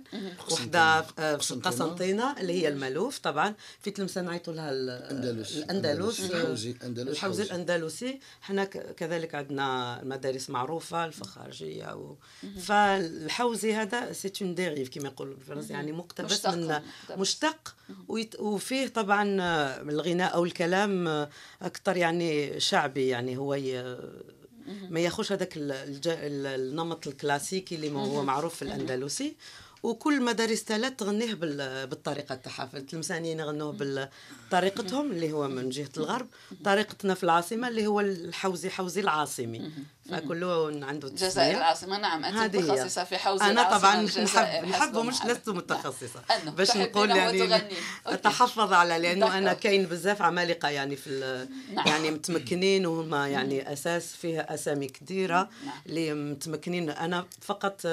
واحدة 0.50 1.02
في 1.02 1.54
قسنطينة 1.64 2.40
اللي 2.40 2.62
هي 2.62 2.68
المألوف 2.68 3.18
طبعا. 3.18 3.54
في 3.80 3.90
تلمسان 3.90 4.28
عيطوا 4.28 4.54
لها 4.54 4.70
الأندلس. 4.70 5.56
الأندلس 5.56 6.20
الحوزي 6.20 6.74
الحوزي 6.82 7.42
الأندلسي. 7.42 8.20
إحنا 8.42 8.64
كذلك 8.64 9.34
عندنا 9.34 9.61
مدارس 10.02 10.50
معروفة 10.50 11.04
الفخارجية 11.04 11.94
و... 11.94 12.16
فالحوزي 12.60 13.74
هذا 13.74 14.12
c'est 14.12 14.42
une 14.42 14.54
dérivée 14.54 14.88
كما 14.88 15.08
يقولوا 15.08 15.34
بالفرنسي 15.34 15.72
يعني 15.72 15.92
مقتبس 15.92 16.46
من 16.46 16.80
مشتق 17.10 17.74
ويت... 18.08 18.40
وفيه 18.40 18.86
طبعا 18.86 19.24
الغناء 19.90 20.34
أو 20.34 20.44
الكلام 20.44 21.08
أكثر 21.62 21.96
يعني 21.96 22.60
شعبي 22.60 23.08
يعني 23.08 23.36
هو 23.36 23.54
ي... 23.54 23.98
ما 24.90 25.00
ياخذش 25.00 25.32
هذاك 25.32 25.52
النمط 25.56 27.06
الكلاسيكي 27.06 27.74
اللي 27.74 27.92
هو 27.92 28.22
معروف 28.22 28.54
في 28.54 28.62
الأندلسي. 28.62 29.36
وكل 29.82 30.22
مدارس 30.22 30.62
ثلاث 30.62 30.92
تغنيه 30.96 31.34
بالطريقة 31.84 32.34
تاعها. 32.34 32.70
التلمسانيين 32.74 33.40
يغنوه 33.40 33.76
بطريقتهم 34.48 35.10
اللي 35.10 35.32
هو 35.32 35.48
من 35.48 35.70
جهة 35.70 35.88
الغرب 35.96 36.26
طريقتنا 36.64 37.14
في 37.14 37.24
العاصمة 37.24 37.68
اللي 37.68 37.86
هو 37.86 38.00
الحوزي 38.00 38.70
حوزي 38.70 39.00
العاصمي. 39.00 39.70
فكله 40.10 40.84
عنده 40.86 41.08
الجزائر 41.08 41.56
العاصمة 41.56 41.98
نعم 41.98 42.24
أنت 42.24 42.56
متخصصة 42.56 43.04
في 43.04 43.16
حوزي 43.16 43.44
أنا 43.44 43.78
طبعا 43.78 44.02
نحب 44.02 44.68
نحب 44.68 44.96
مش 44.96 45.24
لست 45.24 45.48
متخصصة. 45.48 46.20
باش 46.46 46.76
نقول 46.76 47.10
يعني 47.10 47.62
أتحفظ 48.06 48.72
على 48.72 48.98
لأنه 48.98 49.38
أنا 49.38 49.52
كاين 49.52 49.86
بزاف 49.86 50.22
عمالقة 50.22 50.68
يعني 50.68 50.96
في 50.96 51.46
نعم. 51.72 51.86
يعني 51.86 52.10
متمكنين 52.10 52.86
وهما 52.86 53.28
يعني 53.28 53.72
أساس 53.72 54.16
فيها 54.16 54.54
أسامي 54.54 54.86
كثيرة. 54.86 55.48
نعم. 55.66 55.74
اللي 55.86 56.14
متمكنين 56.14 56.90
أنا 56.90 57.26
فقط 57.40 57.86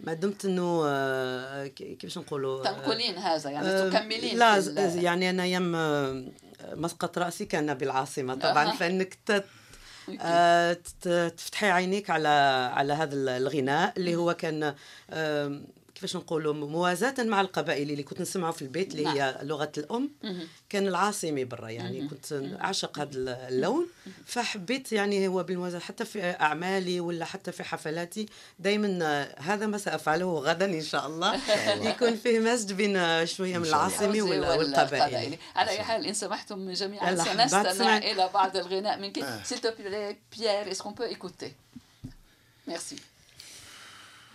ما 0.00 0.12
دمت 0.12 0.44
إنه 0.44 0.82
آه، 0.86 1.66
كيفاش 1.66 2.18
نقولوا؟ 2.18 2.60
آه، 2.60 2.72
تنقلين 2.72 3.18
هذا 3.18 3.50
يعني 3.50 3.68
آه، 3.68 3.90
تكملين 3.90 4.38
لا 4.38 4.58
يعني 4.94 5.30
أنا 5.30 5.46
يم 5.46 5.72
مسقط 6.72 7.18
رأسي 7.18 7.44
كان 7.44 7.74
بالعاصمة 7.74 8.34
طبعا 8.34 8.72
فإنك 8.72 9.18
تفتحي 11.02 11.70
عينيك 11.70 12.10
على 12.10 12.28
على 12.74 12.92
هذا 12.92 13.14
الغناء 13.14 13.92
اللي 13.96 14.16
هو 14.16 14.34
كان 14.34 14.74
كيفاش 15.96 16.16
نقولوا 16.16 16.54
موازاة 16.54 17.14
مع 17.18 17.40
القبائل 17.40 17.90
اللي 17.90 18.02
كنت 18.02 18.20
نسمعه 18.20 18.52
في 18.52 18.62
البيت 18.62 18.92
اللي 18.94 19.08
هي 19.08 19.18
نعم. 19.18 19.34
لغة 19.42 19.72
الأم. 19.78 20.10
كان 20.68 20.88
العاصمي 20.88 21.44
برا 21.44 21.68
يعني 21.68 22.08
كنت 22.08 22.32
أعشق 22.60 22.98
هذا 22.98 23.48
اللون. 23.48 23.86
فحبيت 24.26 24.92
يعني 24.92 25.28
هو 25.28 25.42
بالموازاة 25.42 25.78
حتى 25.78 26.04
في 26.04 26.22
أعمالي 26.22 27.00
ولا 27.00 27.24
حتى 27.24 27.52
في 27.52 27.64
حفلاتي 27.64 28.26
دائما 28.58 29.28
هذا 29.38 29.66
ما 29.66 29.78
سأفعله 29.78 30.38
غدا 30.38 30.64
إن 30.64 30.82
شاء 30.82 31.06
الله. 31.06 31.40
يكون 31.90 32.16
فيه 32.16 32.38
مزج 32.38 32.72
بين 32.72 33.26
شوية 33.26 33.58
من 33.58 33.66
العاصمي 33.66 34.22
والقبائل. 34.22 35.38
على 35.56 35.70
أي 35.70 35.82
حال 35.82 36.06
إن 36.06 36.14
سمحتم 36.14 36.72
جميعا 36.72 37.16
سنستمع 37.16 37.98
إلى 37.98 38.30
بعض 38.34 38.56
الغناء 38.56 38.98
منك. 38.98 39.40
سيتو 39.44 39.70
بيير 40.32 40.70
اسكون 40.70 40.94
بو 40.94 41.04
écouter? 41.04 41.50
Merci. 42.70 43.15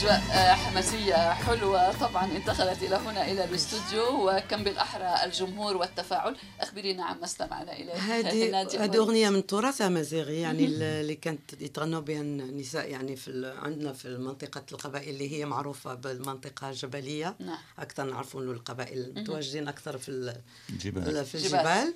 أجواء 0.00 0.20
حماسية 0.54 1.32
حلوة. 1.32 1.98
طبعا 1.98 2.36
انتقلت 2.36 2.82
إلى 2.82 2.96
هنا 2.96 3.30
إلى 3.30 3.44
الاستوديو 3.44 4.30
وكم 4.30 4.64
بالأحرى 4.64 5.24
الجمهور 5.24 5.76
والتفاعل. 5.76 6.36
أخبرينا 6.60 7.04
عما 7.04 7.24
استمعنا 7.24 7.72
إليه. 7.72 7.94
هذه 7.94 8.62
هذه 8.84 8.96
أغنية 8.96 9.30
من 9.30 9.46
تراث 9.46 9.82
أمازيغي 9.82 10.40
يعني 10.40 10.64
اللي 10.64 11.14
كانت 11.14 11.52
يتغنوا 11.60 12.00
بها 12.00 12.20
النساء 12.20 12.90
يعني 12.90 13.16
في 13.16 13.54
عندنا 13.62 13.92
في 13.92 14.08
منطقة 14.08 14.62
القبائل 14.72 15.08
اللي 15.08 15.32
هي 15.32 15.44
معروفة 15.44 15.94
بالمنطقة 15.94 16.70
الجبلية. 16.70 17.36
نعم. 17.38 17.58
أكثر 17.78 18.04
نعرفوا 18.04 18.42
إنه 18.42 18.52
القبائل 18.52 19.12
متواجدين 19.16 19.68
أكثر 19.68 19.98
في 19.98 20.08
الجبال. 20.70 21.24
في 21.24 21.34
الجبال. 21.34 21.94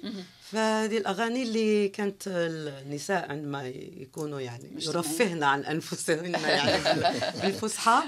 فهذه 0.53 0.99
الأغاني 0.99 1.43
اللي 1.43 1.89
كانت 1.89 2.23
النساء 2.27 3.31
عندما 3.31 3.67
يكونوا 3.97 4.41
يعني 4.41 4.71
يرفهن 4.79 5.43
عن 5.43 5.65
أنفسهن 5.65 6.35
يعني 6.45 7.03
بالفصحى. 7.43 8.03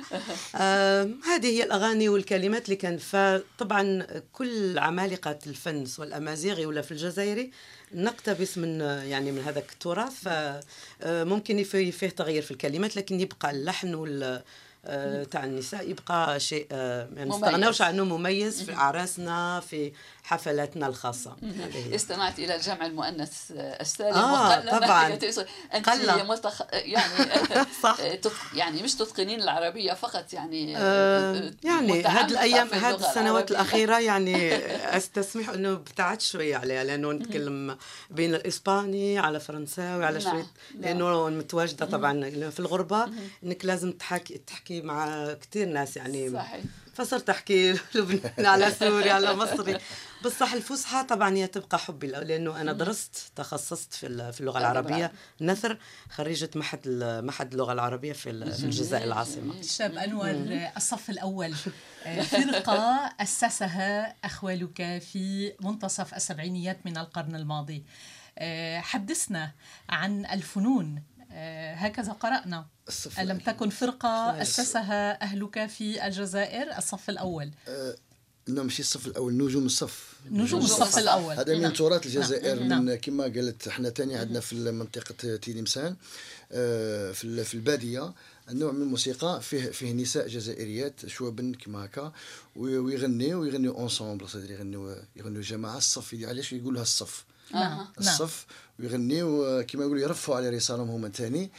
آه 0.56 1.08
هذه 1.26 1.46
هي 1.46 1.62
الأغاني 1.62 2.08
والكلمات 2.08 2.64
اللي 2.64 2.76
كان 2.76 2.98
فطبعا 2.98 4.06
كل 4.32 4.78
عمالقة 4.78 5.38
الفن 5.46 5.86
سواء 5.86 6.08
الأمازيغي 6.08 6.66
ولا 6.66 6.82
في 6.82 6.92
الجزائري 6.92 7.50
نقتبس 7.94 8.58
من 8.58 8.80
يعني 8.80 9.32
من 9.32 9.42
هذاك 9.42 9.72
التراث. 9.72 10.28
فممكن 11.00 11.62
فيه 11.64 12.08
تغيير 12.08 12.42
في 12.42 12.50
الكلمات 12.50 12.96
لكن 12.96 13.20
يبقى 13.20 13.50
اللحن 13.50 13.94
وال 13.94 14.42
تاع 15.30 15.44
النساء 15.44 15.90
يبقى 15.90 16.40
شيء 16.40 16.66
ما 16.70 17.24
نستغناوش 17.24 17.82
عنه 17.82 18.04
مميز 18.04 18.62
في 18.62 18.74
أعراسنا 18.74 19.60
في 19.60 19.92
حفلاتنا 20.26 20.86
الخاصة. 20.86 21.36
استمعت 21.94 22.38
إلى 22.38 22.56
الجمع 22.56 22.86
المؤنث 22.86 23.50
السالم. 23.50 24.14
آه 24.14 24.78
طبعا. 24.78 25.18
أنت 25.74 25.88
قلة. 25.88 26.22
ملتخ... 26.22 26.62
يعني 26.72 27.30
صح. 27.82 27.96
يعني 28.54 28.82
مش 28.82 28.94
تتقنين 28.94 29.42
العربية 29.42 29.92
فقط 29.92 30.32
يعني 30.32 30.76
آه 30.78 31.50
يعني 31.64 32.04
هذه 32.04 32.30
الأيام 32.30 32.68
هذه 32.68 33.08
السنوات 33.08 33.50
الأخيرة 33.52 33.98
يعني 33.98 34.54
أستسمح 34.96 35.48
أنه 35.48 35.72
ابتعدت 35.72 36.20
شوية 36.20 36.56
عليها 36.56 36.84
لأنه 36.84 37.12
نتكلم 37.12 37.76
بين 38.10 38.34
الإسباني 38.34 39.18
على 39.18 39.40
فرنساوي 39.40 40.04
على 40.04 40.20
شوية 40.20 40.32
نعم. 40.32 40.82
لأنه 40.82 41.28
متواجدة 41.28 41.86
طبعا 41.86 42.30
في 42.50 42.60
الغربة. 42.60 43.08
أنك 43.44 43.64
لازم 43.64 43.92
تحكي 43.92 44.38
تحكي 44.38 44.82
مع 44.82 45.26
كثير 45.32 45.68
ناس 45.68 45.96
يعني. 45.96 46.30
صحيح. 46.30 46.60
فصرت 46.96 47.30
أحكي 47.30 47.72
لبنان 47.94 48.46
على 48.46 48.70
سوري 48.70 49.10
على 49.10 49.34
مصري. 49.34 49.78
بصح 50.24 50.52
الفصحى 50.52 51.04
طبعا 51.04 51.36
هي 51.36 51.46
تبقى 51.46 51.78
حبي 51.78 52.06
لأنه 52.06 52.60
أنا 52.60 52.72
درست 52.72 53.32
تخصصت 53.36 53.94
في 53.94 54.32
في 54.32 54.40
اللغة 54.40 54.58
العربية. 54.58 55.12
نثر 55.40 55.78
خريجة 56.10 56.50
معهد 56.54 56.88
معهد 57.24 57.52
اللغة 57.52 57.72
العربية 57.72 58.12
في 58.12 58.30
الجزائر 58.30 59.04
العاصمة. 59.04 59.60
الشاب 59.60 59.94
أنور 59.94 60.30
الصف 60.76 61.10
الأول. 61.10 61.54
فرقة 62.30 63.12
أسسها 63.20 64.14
أخوالك 64.24 65.02
في 65.12 65.52
منتصف 65.60 66.14
السبعينيات 66.14 66.78
من 66.86 66.98
القرن 66.98 67.36
الماضي. 67.36 67.84
حدثنا 68.76 69.52
عن 69.88 70.26
الفنون 70.26 71.02
هكذا 71.74 72.12
قرأنا. 72.12 72.66
ألم 73.18 73.38
تكن 73.38 73.70
فرقة 73.70 74.42
أسسها 74.42 75.22
أهلك 75.22 75.66
في 75.66 76.06
الجزائر؟ 76.06 76.78
الصف 76.78 77.10
الأول. 77.10 77.50
لا 78.46 78.62
ماشي 78.62 78.82
الصف 78.82 79.06
الأول 79.06 79.36
نجوم 79.36 79.66
الصف. 79.66 80.12
نجوم 80.30 80.60
الصف 80.60 80.98
الأول. 80.98 81.34
هذا 81.34 81.58
من 81.58 81.72
تراث 81.72 82.06
الجزائر 82.06 82.62
نعم. 82.62 82.84
من 82.84 82.94
كما 82.94 83.24
قالت 83.24 83.68
إحنا 83.68 83.90
ثاني 83.90 84.16
عندنا 84.16 84.40
في 84.40 84.54
منطقة 84.56 85.36
تيلمسان 85.36 85.96
في 86.50 87.44
في 87.44 87.54
البادية 87.54 88.12
النوع 88.50 88.72
من 88.72 88.82
الموسيقى 88.82 89.40
فيه 89.42 89.70
فيه 89.70 89.92
نساء 89.92 90.28
جزائريات 90.28 91.06
شوابن 91.06 91.54
كما 91.54 91.84
هكا 91.84 92.12
ويغنيو 92.56 93.40
ويغنيو 93.40 93.78
اونسومبل 93.78 94.26
يغنيو 94.34 94.96
يغنيو 95.16 95.40
جماعة. 95.40 95.76
الصف 95.76 96.14
علاش 96.14 96.52
يقولوها 96.52 96.82
الصف؟ 96.82 97.24
نعم. 97.54 97.76
نعم. 97.76 97.86
الصف 97.98 98.46
ويغنيو 98.80 99.64
كما 99.68 99.82
يقولوا 99.82 100.02
يرفعوا 100.02 100.36
على 100.38 100.48
رسالهم 100.48 100.90
هما 100.90 101.08
ثاني 101.08 101.50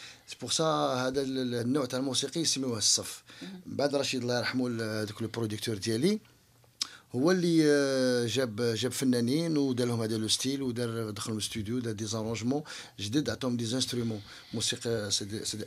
pour 0.42 0.52
ça 0.52 0.64
هذا 1.08 1.22
النوع 1.22 1.86
تاع 1.86 2.00
الموسيقى 2.00 2.42
يسميوه 2.42 2.78
الصف. 2.78 3.24
بعد 3.66 3.96
رشيد 3.96 4.22
الله 4.22 4.38
يرحمه 4.38 4.84
هذاك 5.02 5.22
ال 5.22 5.27
producteur 5.27 5.78
ديالي 5.78 6.20
هو 7.16 7.32
اللي 7.32 7.64
آه، 7.66 8.26
جاب 8.26 8.62
جاب 8.62 8.92
فنانين 8.92 9.58
ودار 9.58 9.88
لهم 9.88 10.02
هذا 10.02 10.18
le 10.18 10.28
style 10.28 10.62
ودار 10.62 11.10
دخلهم 11.10 11.38
الاستوديو 11.38 11.80
دار 11.80 11.94
des 11.94 12.06
arrangements 12.06 12.64
جدد 13.00 13.30
عطاهم 13.30 13.58
des 13.58 13.76
instruments 13.76 14.22
موسيقى 14.54 15.10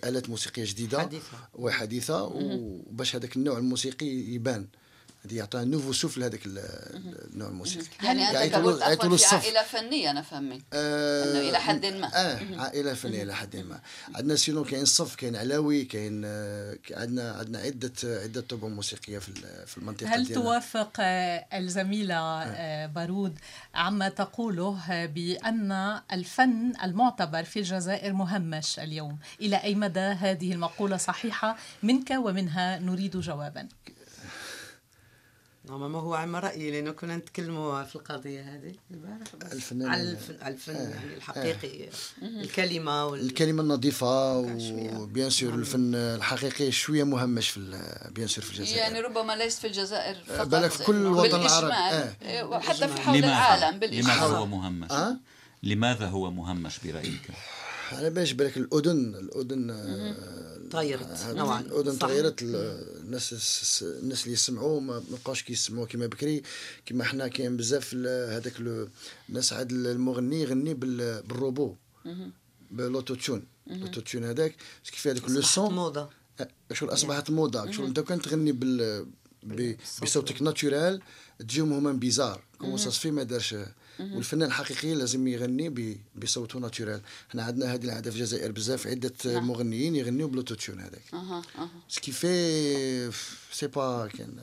آلات 0.05 0.31
موسيقية 0.31 0.65
جديدة 0.67 0.99
حديثة. 1.01 1.39
وحديثة. 1.55 2.23
وباش 2.25 3.17
هذاك 3.17 3.37
النوع 3.37 3.59
الموسيقي 3.59 4.07
يبان. 4.07 4.67
هذه 5.27 5.37
يعطيها 5.37 5.65
nouveau 5.65 5.93
souffle 5.93 6.23
هذاك 6.23 6.41
النوع 6.47 7.49
الموسيقي 7.49 7.87
يعني 8.03 8.45
انت 8.45 8.55
في 8.57 9.07
الصف. 9.07 9.35
عائلة 9.35 9.63
فنية 9.63 10.11
أنا 10.11 10.23
فهمي. 10.23 10.63
آه 10.73 11.25
إنه 11.25 11.49
إلى 11.49 11.59
حد 11.61 11.87
ما. 11.87 12.07
آه 12.15 12.41
عائلة 12.61 12.95
فنية 12.95 13.23
إلى 13.23 13.35
حد 13.35 13.57
ما. 13.57 13.81
عندنا 14.15 14.37
سينو 14.37 14.65
كاين 14.65 14.85
صف 14.85 15.15
كاين 15.15 15.37
علاوي 15.37 15.85
كاين 15.85 16.23
آه، 16.25 16.77
عندنا 16.91 17.33
عندنا 17.33 17.59
عده 17.59 17.93
عدة 18.05 18.41
طبع 18.41 18.69
موسيقية 18.69 19.19
في 19.19 19.29
ال- 19.29 19.67
في 19.67 19.79
المنطقة 19.79 20.15
هل 20.15 20.25
ديالنا. 20.25 20.43
توافق 20.45 20.91
آه، 21.01 21.47
الزميلة 21.55 22.15
آه، 22.43 22.87
بارود 22.87 23.39
عما 23.75 24.09
تقوله 24.09 25.07
بأن 25.07 26.01
الفن 26.13 26.73
المعتبر 26.85 27.45
في 27.45 27.59
الجزائر 27.59 28.13
مهمش 28.13 28.79
اليوم؟ 28.79 29.19
إلى 29.41 29.57
أي 29.57 29.75
مدى 29.75 30.01
هذه 30.01 30.53
المقولة 30.53 30.97
صحيحة؟ 30.97 31.57
منك 31.83 32.11
ومنها 32.11 32.79
نريد 32.79 33.17
جوابا. 33.17 33.69
ما 35.79 35.99
هو 35.99 36.15
عم 36.15 36.37
رأيي 36.37 36.71
لأنه 36.71 36.91
كنا 36.91 37.17
نتكلموا 37.17 37.83
في 37.85 37.97
القضية 37.97 38.41
هذه 38.43 38.75
البارح 38.91 39.37
بس 39.41 39.53
الفنان- 39.53 39.89
على 39.89 40.03
الفن, 40.03 40.37
على 40.43 40.55
الفن 40.55 40.75
يعني 40.75 41.15
الحقيقي 41.17 41.89
الكلمة 42.23 43.07
وال... 43.07 43.21
الكلمة 43.21 43.63
النظيفة. 43.63 44.39
و 45.01 45.07
bien 45.07 45.31
sûr 45.31 45.55
الفن 45.55 45.95
الحقيقي 45.95 46.73
شوية 46.73 47.05
مهمش 47.05 47.49
في 47.51 47.57
ال- 47.57 48.11
bien 48.15 48.29
sûr 48.29 48.45
في 48.45 48.51
الجزائر 48.51 48.79
يعني 48.79 49.01
ربما 49.01 49.33
ليس 49.37 49.59
في 49.59 49.67
الجزائر 49.67 50.15
فقط 50.27 50.47
بالك 50.47 50.71
في 50.71 50.85
كل 50.85 50.97
الوطن 50.97 51.41
العربي. 51.41 51.73
آه. 51.73 52.15
إيه، 52.23 52.43
وحتى 52.43 52.89
في 52.89 53.01
حول 53.01 53.19
لماذا؟ 53.19 53.29
العالم 53.33 53.65
لماذا 53.77 53.79
بالإجمال 53.79 54.19
هو 54.19 54.47
مهمش؟ 54.47 54.91
أه؟ 54.91 55.17
لماذا 55.63 56.07
هو 56.07 56.31
مهمش 56.31 56.79
برأيك؟ 56.85 57.23
على 57.93 58.11
باش 58.11 58.33
بالك 58.33 58.57
الأذن 58.57 59.15
الأذن 59.15 59.71
آه، 59.71 60.50
تغيرت 60.71 61.03
هذا 61.07 61.33
نوعا 61.33 61.61
الأذن. 61.61 61.99
تغيرت 61.99 62.43
ال- 62.43 63.01
الناس 63.05 63.83
الناس 64.03 64.23
اللي 64.23 64.33
يسمعوا 64.33 64.81
ما 64.81 65.03
بقاوش 65.11 65.43
كيسمعوا 65.43 65.87
كيما 65.87 66.07
بكري 66.07 66.43
كيما 66.87 67.05
حنا 67.05 67.29
كاين 67.29 67.57
بزاف 67.57 67.95
هذاك 68.35 68.61
ال- 68.61 68.89
الناس 69.29 69.53
عاد 69.53 69.73
المغني 69.73 70.41
يغني 70.41 70.75
بال- 70.75 71.23
بال 71.23 71.38
robot 71.38 71.75
بال 72.71 73.15
Auto-Tune 73.15 73.45
ال 73.71 74.01
Auto-Tune 74.01 74.25
هذاك 74.25 74.57
كيف 74.93 75.07
هذاك 75.07 75.31
le 75.31 75.41
son 75.43 75.75
موضة. 75.75 76.09
شغل 76.73 76.93
أصبحت 76.93 77.31
موضة. 77.31 77.71
شغل 77.71 77.87
أنت 77.87 78.01
كان 78.01 78.23
تغني 78.23 78.53
بال 78.53 79.07
بصوتك 80.03 80.43
naturel 80.43 81.01
تجيهم 81.39 81.73
هما 81.73 81.93
bizarre. 81.93 82.43
comment 82.59 82.79
ça 82.79 82.91
se 82.91 82.97
fait 82.97 83.11
ما 83.11 83.23
دارش. 83.23 83.55
والفنان 84.01 84.49
الحقيقي 84.49 84.95
لازم 84.95 85.29
يغني 85.29 86.01
بصوته 86.17 86.59
naturel 86.59 87.01
حنا 87.29 87.43
عندنا 87.43 87.75
هذه 87.75 87.85
العاده 87.85 88.11
في 88.11 88.17
الجزائر 88.17 88.53
بزاف 88.53 88.87
عدة 88.87 89.41
مغنيين 89.41 89.97
يغنيو 89.97 90.29
ب 90.29 90.55
l'Auto-Tune 90.55 90.81
هذاك. 90.81 91.03
ce 91.89 91.98
qui 91.98 92.13
fait 92.13 93.13
c'est 93.53 93.67
pas 93.67 94.07
كان 94.07 94.37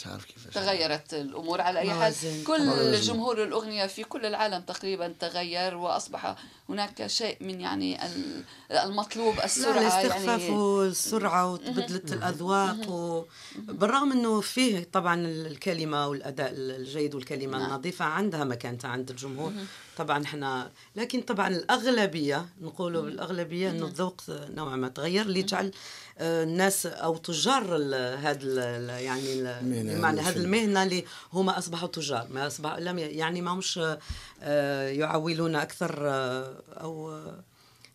مش 0.00 0.06
عارف 0.06 0.24
كيفاش 0.24 0.54
تغيرت 0.54 1.14
الأمور 1.14 1.60
على 1.60 1.78
أي 1.80 1.90
حال. 1.90 2.14
كل. 2.46 3.00
جمهور 3.00 3.42
الأغنية 3.44 3.86
في 3.86 4.04
كل 4.04 4.26
العالم 4.26 4.60
تقريبا 4.62 5.14
تغير 5.20 5.76
وأصبح 5.76 6.36
هناك 6.68 7.06
شيء 7.06 7.36
من 7.40 7.60
يعني 7.60 8.06
ال- 8.06 8.44
المطلوب 8.70 9.36
لا 9.36 9.44
السرعة 9.44 9.80
الاستخفاف 9.80 10.40
يعني 10.40 10.50
والسرعة 10.50 11.52
وتبدلت 11.52 12.12
الأذواق 12.12 12.88
و... 12.90 13.24
بالرغم 13.58 14.12
أنه 14.12 14.40
فيه 14.40 14.88
طبعا 14.92 15.20
الكلمة 15.26 16.06
والأداء 16.08 16.50
الجيد 16.54 17.14
والكلمة 17.14 17.58
نعم. 17.58 17.70
النظيفة 17.70 18.04
عندها 18.04 18.44
مكانتها 18.44 18.88
عند 18.88 19.10
الجمهور 19.10 19.52
طبعا 20.04 20.24
إحنا 20.24 20.70
لكن 20.96 21.20
طبعا 21.20 21.48
الأغلبية 21.48 22.46
نقولوا 22.60 23.02
بالأغلبية 23.02 23.70
أنه 23.70 23.86
الذوق 23.86 24.20
نوعا 24.28 24.76
ما 24.76 24.88
تغير 24.88 25.26
ليجعل 25.26 25.72
آه، 26.18 26.42
الناس 26.44 26.86
أو 26.86 27.16
تجار 27.16 27.74
هذا 28.18 29.00
يعني 29.00 29.32
ال- 29.32 29.46
المهنة 29.46 29.94
بمعنى 29.98 30.20
هذه 30.20 30.28
الفن. 30.28 30.40
المهنة 30.40 30.82
اللي 30.82 31.04
هما 31.32 31.58
أصبحوا 31.58 31.88
تجار 31.88 32.26
ما 32.30 32.46
أصبح 32.46 32.76
لم 32.78 32.98
يعني 32.98 33.40
ما 33.40 33.50
همش 33.50 33.80
آه، 34.42 34.88
يعولون 34.88 35.56
أكثر 35.56 36.08
آه، 36.08 36.62
أو 36.80 37.10
آه، 37.12 37.44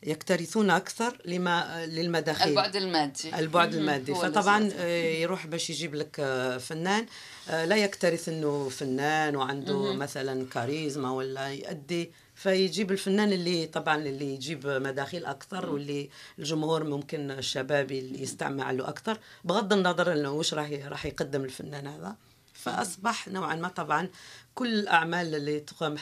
يكترثون 0.06 0.70
أكثر 0.70 1.18
لما 1.26 1.86
للمداخيل. 1.86 2.50
البعد 2.50 2.76
المادي. 2.76 3.40
البعد. 3.40 3.74
المادي. 3.74 4.16
فطبعا 4.16 4.70
آه، 4.78 5.04
يروح 5.04 5.48
باش 5.48 5.70
يجيب 5.70 5.96
لك 5.96 6.20
آه، 6.20 6.58
فنان 6.58 7.06
آه، 7.50 7.66
لا 7.66 7.76
يكترث 7.76 8.30
إنه 8.30 8.70
فنان 8.70 9.36
وعنده 9.36 9.94
مثلا 9.94 10.46
كاريزما 10.50 11.12
ولا 11.12 11.48
يؤدي 11.48 12.12
فيجيب 12.36 12.92
الفنان 12.92 13.34
اللي 13.34 13.66
طبعا 13.66 13.98
اللي 13.98 14.34
يجيب 14.34 14.68
مداخيل 14.68 15.26
أكثر 15.26 15.70
واللي 15.70 16.10
الجمهور 16.40 16.84
ممكن 16.84 17.32
الشبابي 17.32 18.00
اللي 18.00 18.22
يستعمل 18.22 18.78
له 18.78 18.90
أكثر. 18.90 19.20
بغض 19.44 19.74
النظر 19.74 20.14
إنه 20.14 20.32
وش 20.32 20.54
راح 20.54 20.72
راح 20.88 21.06
يقدم 21.06 21.44
الفنان 21.44 21.88
هذا. 21.88 22.16
فأصبح 22.56 23.28
نوعا 23.28 23.56
ما 23.56 23.68
طبعا 23.68 24.10
كل 24.56 24.74
الأعمال 24.74 25.36
اللي 25.36 25.60
تقام 25.60 25.96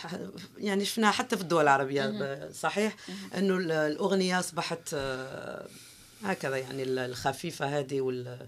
يعني 0.58 0.86
شفناها 0.86 1.12
حتى 1.12 1.36
في 1.38 1.42
الدول 1.42 1.64
العربية 1.64 2.50
صحيح 2.52 2.96
إنه 3.38 3.58
ال- 3.58 3.72
الأغنية 3.72 4.40
أصبحت 4.40 4.90
آه، 4.94 5.68
هكذا 6.24 6.58
يعني 6.58 6.84
ال- 6.84 7.00
الخفيفة 7.00 7.80
هذه 7.80 8.02
وال 8.02 8.48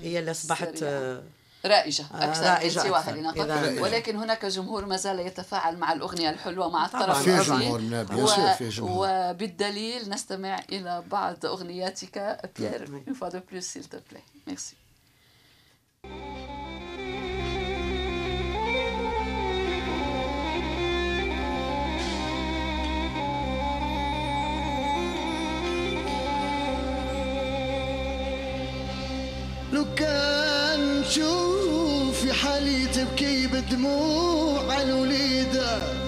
هي 0.00 0.18
اللي 0.18 0.30
أصبحت. 0.30 0.82
آه، 0.82 1.22
رائجة 1.64 2.02
آه، 2.14 2.24
أكثر 2.30 2.44
رائجة 2.44 2.82
انتواء 2.82 3.00
أكثر. 3.00 3.14
لنقل 3.14 3.80
ولكن 3.80 4.16
هناك 4.16 4.44
جمهور 4.46 4.86
ما 4.86 4.96
زال 4.96 5.20
يتفاعل 5.20 5.76
مع 5.78 5.92
الأغنية 5.92 6.30
الحلوة 6.30 6.70
مع. 6.70 6.86
الطرف 6.86 7.28
الآخر. 7.28 7.56
جمهور، 7.58 7.80
نعم، 7.80 8.26
سور 8.26 8.52
فيه 8.52 8.68
جمهور. 8.68 9.08
وبالدليل 9.10 10.10
نستمع 10.10 10.58
إلى 10.72 11.02
بعض 11.10 11.46
أغنياتك 11.46 12.38
بيير 12.58 12.86
une 13.08 13.14
fois 13.14 13.30
de 13.30 13.38
plus 13.38 13.62
s'il 13.64 13.88
te 13.88 13.96
plaît 13.96 14.24
merci 14.50 14.74
لو 29.74 29.84
كان 29.96 31.00
نشوف 31.00 32.20
في 32.20 32.32
حالي 32.32 32.86
تبكي 32.86 33.46
بدموع 33.46 34.82
الوليدة. 34.82 36.03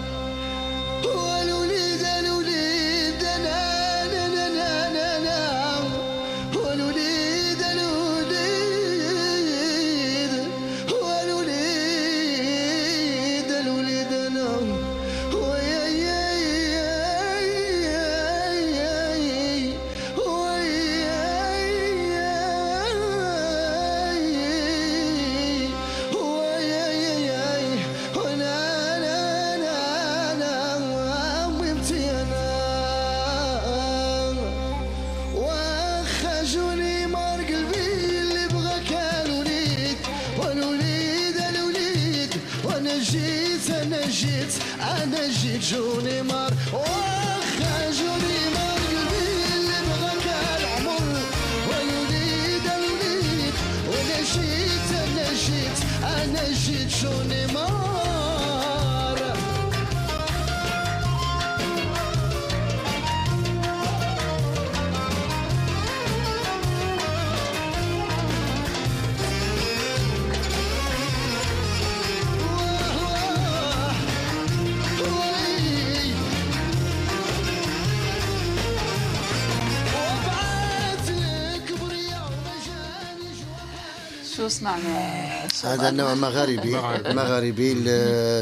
سمعنا 84.49 85.49
شباب؟ 85.49 85.81
هذا 85.81 85.89
النوع 85.89 86.15
مغاربي 86.15 86.75
مغاربي. 87.15 87.75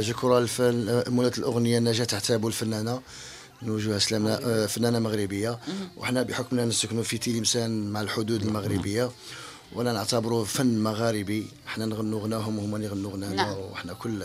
جو 0.00 0.38
الفن 0.38 1.02
مولة 1.08 1.32
الأغنية 1.38 1.78
نجاة 1.78 2.04
تحتابو 2.04 2.48
الفنانة 2.48 3.00
نوجه 3.62 3.98
سلامنا 3.98 4.40
آه، 4.44 4.66
فنانة 4.66 4.98
مغربية. 4.98 5.58
وحنا 5.96 6.22
بحكمنا 6.22 6.64
نسكنوا 6.64 7.02
في 7.02 7.18
تلمسان 7.18 7.90
مع 7.90 8.00
الحدود 8.00 8.42
المغربية. 8.42 9.10
ولا 9.72 9.92
نعتبره 9.92 10.44
فن 10.44 10.78
مغاربي. 10.78 11.46
حنا 11.66 11.86
نغنوا 11.86 12.20
غناهم 12.20 12.58
وهما 12.58 12.76
اللي 12.76 12.86
يغنوا 12.86 13.12
غنانا 13.12 13.34
نعم. 13.34 13.56
وحنا 13.72 13.92
كل 13.92 14.24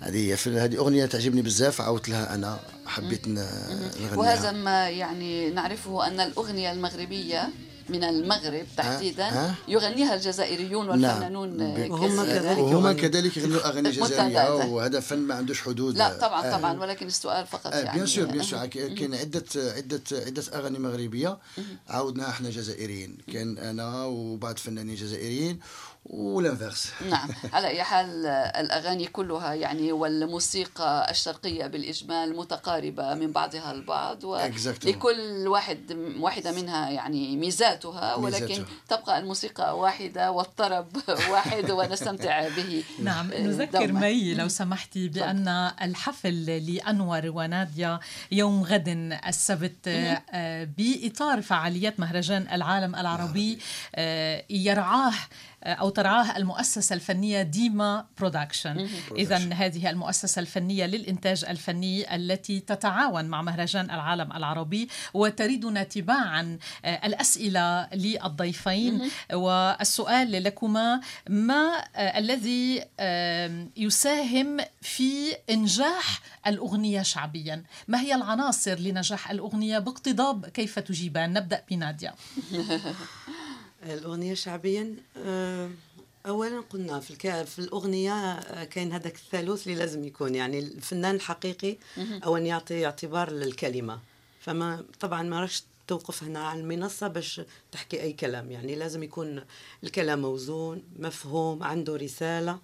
هذه 0.00 0.16
هي 0.16 0.36
هذه 0.58 0.76
أغنية 0.76 1.06
تعجبني 1.06 1.42
بزاف 1.42 1.80
عاودت 1.80 2.08
لها 2.08 2.34
أنا. 2.34 2.60
حبيت 2.86 3.28
نغنيها. 3.28 4.16
وهذا 4.16 4.52
ما 4.52 4.88
يعني 4.88 5.50
نعرفه 5.50 6.06
أن 6.06 6.20
الأغنية 6.20 6.72
المغربية 6.72 7.48
من 7.88 8.04
المغرب 8.04 8.66
تحديدا 8.76 9.24
ها؟ 9.28 9.54
يغنيها 9.68 10.14
الجزائريون 10.14 10.88
والفنانون 10.88 11.56
نعم. 11.56 11.90
وهم 11.90 12.22
كثير. 12.22 12.38
كذلك. 12.38 12.58
وهما 12.58 12.90
يغنوا. 12.90 12.92
كذلك 12.92 13.36
يغنوا 13.36 13.66
أغاني 13.68 13.88
متعددة. 13.88 14.06
جزائرية 14.06 14.64
وهذا 14.64 15.00
فن 15.00 15.18
ما 15.18 15.34
عندوش 15.34 15.62
حدود 15.62 15.96
لا 15.98 16.18
طبعا 16.18 16.46
آه. 16.46 16.58
طبعا 16.58 16.80
ولكن 16.80 17.06
السؤال 17.06 17.46
فقط 17.46 17.66
آه 17.72 17.78
يعني 17.78 17.94
bien 17.96 18.06
sûr 18.06 18.24
bien 18.26 18.42
sûr 18.42 18.66
كاين 18.66 19.14
عدة 19.14 19.44
عدة 19.56 20.00
عدة 20.12 20.42
أغاني 20.54 20.78
مغربية 20.78 21.38
عاودناها 21.88 22.28
إحنا 22.30 22.50
جزائريين 22.50 23.18
كان 23.32 23.58
أنا 23.58 24.04
وبعض 24.04 24.56
فنانين 24.56 24.94
جزائريين 24.94 25.58
و 26.04 26.13
l'inverse 26.13 26.92
نعم. 27.10 27.28
على 27.52 27.66
أي 27.66 27.82
حال 27.82 28.26
الأغاني 28.26 29.06
كلها 29.06 29.54
يعني 29.54 29.92
والموسيقى 29.92 31.10
الشرقية 31.10 31.66
بالإجمال 31.66 32.36
متقاربة 32.36 33.14
من 33.14 33.32
بعضها 33.32 33.72
البعض. 33.72 34.24
ولكل 34.24 35.46
واحد 35.46 35.92
واحدة 36.18 36.52
منها 36.52 36.90
يعني 36.90 37.36
ميزاتها 37.36 38.14
ولكن 38.14 38.46
ميزاتها. 38.46 38.66
تبقى 38.88 39.18
الموسيقى 39.18 39.78
واحدة 39.78 40.30
والطرب 40.30 40.86
واحد 41.32 41.70
ونستمتع 41.70 42.48
به. 42.48 42.84
نعم. 43.02 43.32
آه، 43.32 43.40
نذكر. 43.40 43.92
mais 43.92 44.34
لو 44.34 44.48
سمحتي 44.48 45.08
بأن 45.08 45.48
الحفل 45.82 46.46
لأنور 46.46 47.22
ونادية 47.24 48.00
يوم 48.32 48.62
غد 48.62 48.88
السبت 49.28 49.88
آه، 49.88 50.68
بإطار 50.78 51.42
فعاليات 51.42 52.00
مهرجان 52.00 52.46
العالم 52.52 52.94
العربي. 52.94 53.58
آه، 53.94 54.44
يرعاه 54.50 55.14
أو 55.64 55.88
ترعاه 55.88 56.36
المؤسسة 56.36 56.94
الفنية 56.94 57.42
ديما 57.42 58.06
برودكشن 58.18 58.88
إذا 59.16 59.36
هذه 59.36 59.90
المؤسسة 59.90 60.40
الفنية 60.40 60.86
للإنتاج 60.86 61.44
الفني 61.44 62.14
التي 62.16 62.60
تتعاون 62.60 63.24
مع 63.24 63.42
مهرجان 63.42 63.90
العالم 63.90 64.32
العربي 64.32 64.88
وتريدنا 65.14 65.82
تباعا 65.82 66.58
آه، 66.84 67.06
الأسئلة 67.06 67.88
للضيفين. 67.94 69.10
والسؤال 69.32 70.42
لكما 70.42 71.00
ما 71.28 71.84
آه، 71.96 72.18
الذي 72.18 72.84
يساهم 73.76 74.56
في 74.82 75.36
إنجاح 75.50 76.20
الأغنية 76.46 77.02
شعبيا؟ 77.02 77.62
ما 77.88 78.00
هي 78.00 78.14
العناصر 78.14 78.74
لنجاح 78.78 79.30
الأغنية؟ 79.30 79.78
باقتضاب 79.78 80.46
كيف 80.46 80.78
تجيبان؟ 80.78 81.32
نبدأ 81.32 81.62
بنادية. 81.70 82.14
الأغنية 83.82 84.34
شعبيا 84.34 84.94
آه، 85.16 85.70
أولا 86.26 86.60
قلنا 86.60 87.00
في 87.00 87.10
الك... 87.10 87.44
في 87.44 87.58
الأغنية 87.58 88.12
آه، 88.12 88.64
كاين 88.64 88.92
هذاك 88.92 89.14
الثالوث 89.14 89.66
اللي 89.66 89.78
لازم 89.78 90.04
يكون 90.04 90.34
يعني 90.34 90.58
الفنان 90.58 91.14
الحقيقي 91.14 91.76
أو 91.98 92.36
أن 92.36 92.46
يعطي 92.46 92.86
اعتبار 92.86 93.30
للكلمة. 93.30 94.00
فما 94.40 94.84
طبعا 95.00 95.22
ما 95.22 95.40
راش 95.40 95.62
توقف 95.86 96.22
هنا 96.22 96.48
على 96.48 96.60
المنصة 96.60 97.08
باش 97.08 97.40
تحكي 97.72 98.02
أي 98.02 98.12
كلام 98.12 98.50
يعني 98.50 98.74
لازم 98.74 99.02
يكون 99.02 99.44
الكلام 99.84 100.22
موزون 100.22 100.82
مفهوم 100.98 101.62
عنده 101.62 101.96
رسالة. 101.96 102.58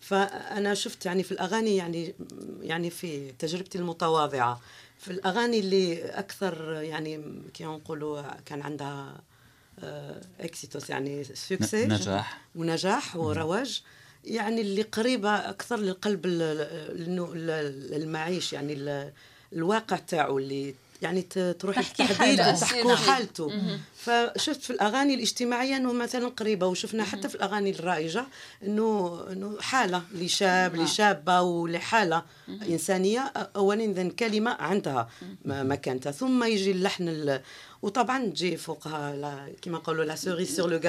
فأنا 0.00 0.74
شفت 0.74 1.06
يعني 1.06 1.22
في 1.22 1.32
الأغاني 1.32 1.76
يعني 1.76 2.14
يعني 2.60 2.90
في 2.90 3.32
تجربتي 3.32 3.78
المتواضعة 3.78 4.60
في 4.98 5.10
الأغاني 5.10 5.58
اللي 5.58 6.04
أكثر 6.04 6.72
يعني 6.82 7.42
كيما 7.54 7.76
نقولوا 7.76 8.22
كان 8.46 8.62
عندها 8.62 9.20
éxitos 10.40 10.90
يعني 10.90 11.24
succès 11.24 11.86
نجاح. 11.86 12.40
ونجاح 12.54 13.16
ورواج 13.16 13.82
يعني 14.24 14.60
اللي 14.60 14.82
قريبة 14.82 15.30
أكثر 15.34 15.76
للقلب 15.76 16.26
ال- 16.26 16.42
ال- 16.42 17.50
ال- 17.50 18.02
المعيش 18.02 18.52
يعني 18.52 18.72
ال- 18.72 19.12
الواقع 19.52 19.96
تاعو 19.96 20.38
اللي 20.38 20.74
يعني 21.02 21.22
تروحي 21.58 21.82
تحكي 21.82 22.02
التحديد 22.02 22.40
حالة. 22.40 22.60
تحكوا 22.60 22.88
نعم. 22.94 22.96
حالته. 22.96 23.50
فشفت 23.96 24.62
في 24.62 24.70
الأغاني 24.70 25.14
الاجتماعية 25.14 25.76
إنه 25.76 25.92
مثلا 25.92 26.28
قريبة 26.28 26.66
وشفنا 26.66 27.04
حتى 27.04 27.28
في 27.28 27.34
الأغاني 27.34 27.70
الرائجة 27.70 28.26
انه 28.62 29.20
إنه 29.32 29.56
حالة 29.60 30.02
لشاب 30.14 30.76
لشابة 30.76 31.40
ولحالة 31.42 32.22
إنسانية 32.48 33.20
اولا 33.56 33.84
اذا 33.84 34.08
كلمة 34.08 34.50
عندها 34.50 35.08
مكانتها 35.44 36.12
ثم 36.12 36.44
يجي 36.44 36.70
اللحن 36.70 37.08
ال- 37.08 37.40
وطبعا 37.82 38.26
تجي 38.26 38.56
فوقها 38.56 39.46
كما 39.62 39.78
نقولوا 39.78 40.04
لا 40.04 40.16
سوري 40.16 40.44
سور 40.44 40.70
لو 40.70 40.80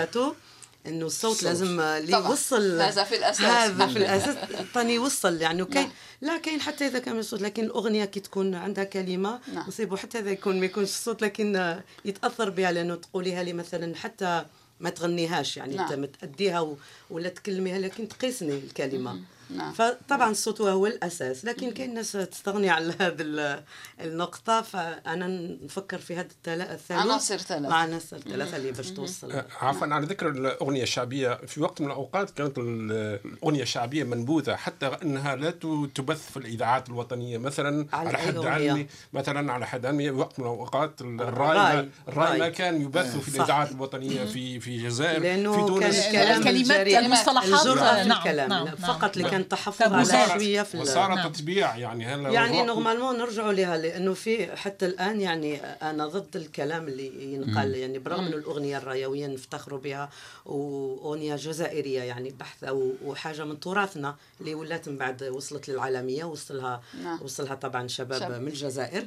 إنه 0.87 1.05
الصوت 1.05 1.43
لازم. 1.43 1.81
يوصل 2.07 2.81
هذا 2.81 3.03
في 3.03 3.15
الأساس. 3.15 3.45
هذا 3.45 3.87
في 3.87 3.97
الأساس 3.97 4.35
طاني 4.73 4.93
يوصل 4.93 5.41
يعني 5.41 5.65
كاين 5.65 5.89
لا 6.21 6.37
كاين 6.37 6.61
حتى 6.61 6.87
إذا 6.87 6.99
كان 6.99 7.19
الصوت 7.19 7.41
لكن 7.41 7.63
الأغنية 7.63 8.05
كي 8.05 8.19
تكون 8.19 8.55
عندها 8.55 8.83
كلمة 8.83 9.39
نعم. 9.53 9.67
نصيبه 9.67 9.97
حتى 9.97 10.19
إذا 10.19 10.31
يكون 10.31 10.59
ما 10.59 10.65
يكونش 10.65 10.89
الصوت 10.89 11.21
لكن 11.21 11.79
يتأثر 12.05 12.49
بها 12.49 12.71
لأنه 12.71 12.95
تقوليها 12.95 13.43
لي 13.43 13.53
مثلا 13.53 13.95
حتى 13.95 14.45
ما 14.79 14.89
تغنيهاش 14.89 15.57
يعني 15.57 15.75
نعم. 15.75 15.89
نعم. 15.89 16.05
تأديها 16.05 16.59
و... 16.59 16.77
ولا 17.09 17.29
تكلميها 17.29 17.79
لكن 17.79 18.07
تقيسني 18.07 18.57
الكلمة 18.57 19.19
نعم. 19.49 19.73
فطبعا 19.73 20.31
الصوت 20.31 20.61
هو 20.61 20.87
الأساس 20.87 21.45
لكن 21.45 21.71
كاين 21.71 21.93
ناس 21.93 22.11
تستغني 22.11 22.69
على 22.69 22.93
هذه 22.99 23.15
ال- 23.19 23.63
النقطة 24.01 24.61
فأنا 24.61 25.27
نفكر 25.65 25.97
في 25.97 26.15
هذا 26.15 26.27
الثلاث 26.31 26.71
الثالث 26.71 26.91
عناصر 27.01 27.37
ثلاث. 27.37 27.71
عناصر 27.71 28.15
الثلاثة 28.15 28.57
اللي 28.57 28.71
باش 28.71 28.91
توصل 28.91 29.31
آه، 29.31 29.45
عفوا 29.61 29.87
على 29.87 30.05
ذكر 30.05 30.29
الأغنية 30.29 30.83
الشعبية 30.83 31.33
في 31.47 31.61
وقت 31.61 31.81
من 31.81 31.87
الأوقات 31.87 32.29
كانت 32.29 32.57
ال- 32.57 33.19
الأغنية 33.25 33.61
الشعبية 33.63 34.03
منبوذة 34.03 34.55
حتى 34.55 34.85
إنها 35.03 35.35
لا 35.35 35.51
تبث 35.95 36.31
في 36.31 36.37
الإذاعات 36.37 36.89
الوطنية 36.89 37.37
مثلا 37.37 37.87
على 37.93 38.09
على 38.09 38.17
حد؟ 38.17 38.37
علمي 38.37 38.87
مثلا 39.13 39.53
على 39.53 39.67
حد 39.67 39.85
علمي 39.85 40.09
وقت 40.09 40.39
من 40.39 40.45
الأوقات 40.45 41.01
ال- 41.01 41.21
الرأي 41.21 41.89
الرأي. 42.07 42.39
ما-. 42.39 42.47
كان 42.49 42.81
يبث 42.81 43.17
في 43.17 43.31
صح. 43.31 43.35
الإذاعات 43.37 43.71
الوطنية 43.71 44.25
في 44.25 44.59
في 44.59 44.67
الجزائر 44.75 45.21
في 45.21 45.43
تونس 45.67 46.05
الكلمات 46.07 46.47
الجريء. 46.47 46.99
المصطلحات 46.99 47.67
في 47.67 48.07
نعم 48.07 48.27
نعم 48.49 48.65
نعم. 48.65 48.75
فقط 48.75 49.17
كان 49.37 49.49
تحفظ 49.49 49.93
على 49.93 50.39
شوية 50.39 50.61
في 50.61 50.77
وصار 50.77 51.15
نعم. 51.15 51.29
تطبيع 51.29 51.77
يعني 51.77 52.05
هلا 52.05 52.29
يعني 52.29 52.63
نورمالمون 52.63 53.17
نرجعوا 53.17 53.53
لها 53.53 53.77
لأنه 53.77 54.13
في 54.13 54.55
حتى 54.55 54.85
الآن 54.85 55.21
يعني 55.21 55.61
أنا 55.65 56.07
ضد 56.07 56.35
الكلام 56.35 56.87
اللي 56.87 57.33
ينقال 57.33 57.75
يعني 57.75 57.99
برغم 57.99 58.25
إنه 58.25 58.35
الأغنية 58.35 58.77
الرايويه 58.77 59.27
نفتخروا 59.27 59.79
بها 59.79 60.09
وأغنية 60.45 61.35
جزائرية 61.35 62.01
يعني 62.01 62.29
بحث 62.29 62.63
أو 62.63 62.93
وحاجة 63.05 63.45
من 63.45 63.59
تراثنا 63.59 64.15
اللي 64.41 64.55
ولات 64.55 64.89
من 64.89 64.97
بعد 64.97 65.23
وصلت 65.23 65.69
للعالمية 65.69 66.23
وصلها 66.23 66.81
نعم. 67.03 67.19
وصلها 67.21 67.55
طبعا 67.55 67.87
شباب 67.87 68.19
شاب. 68.19 68.41
من 68.41 68.47
الجزائر 68.47 69.05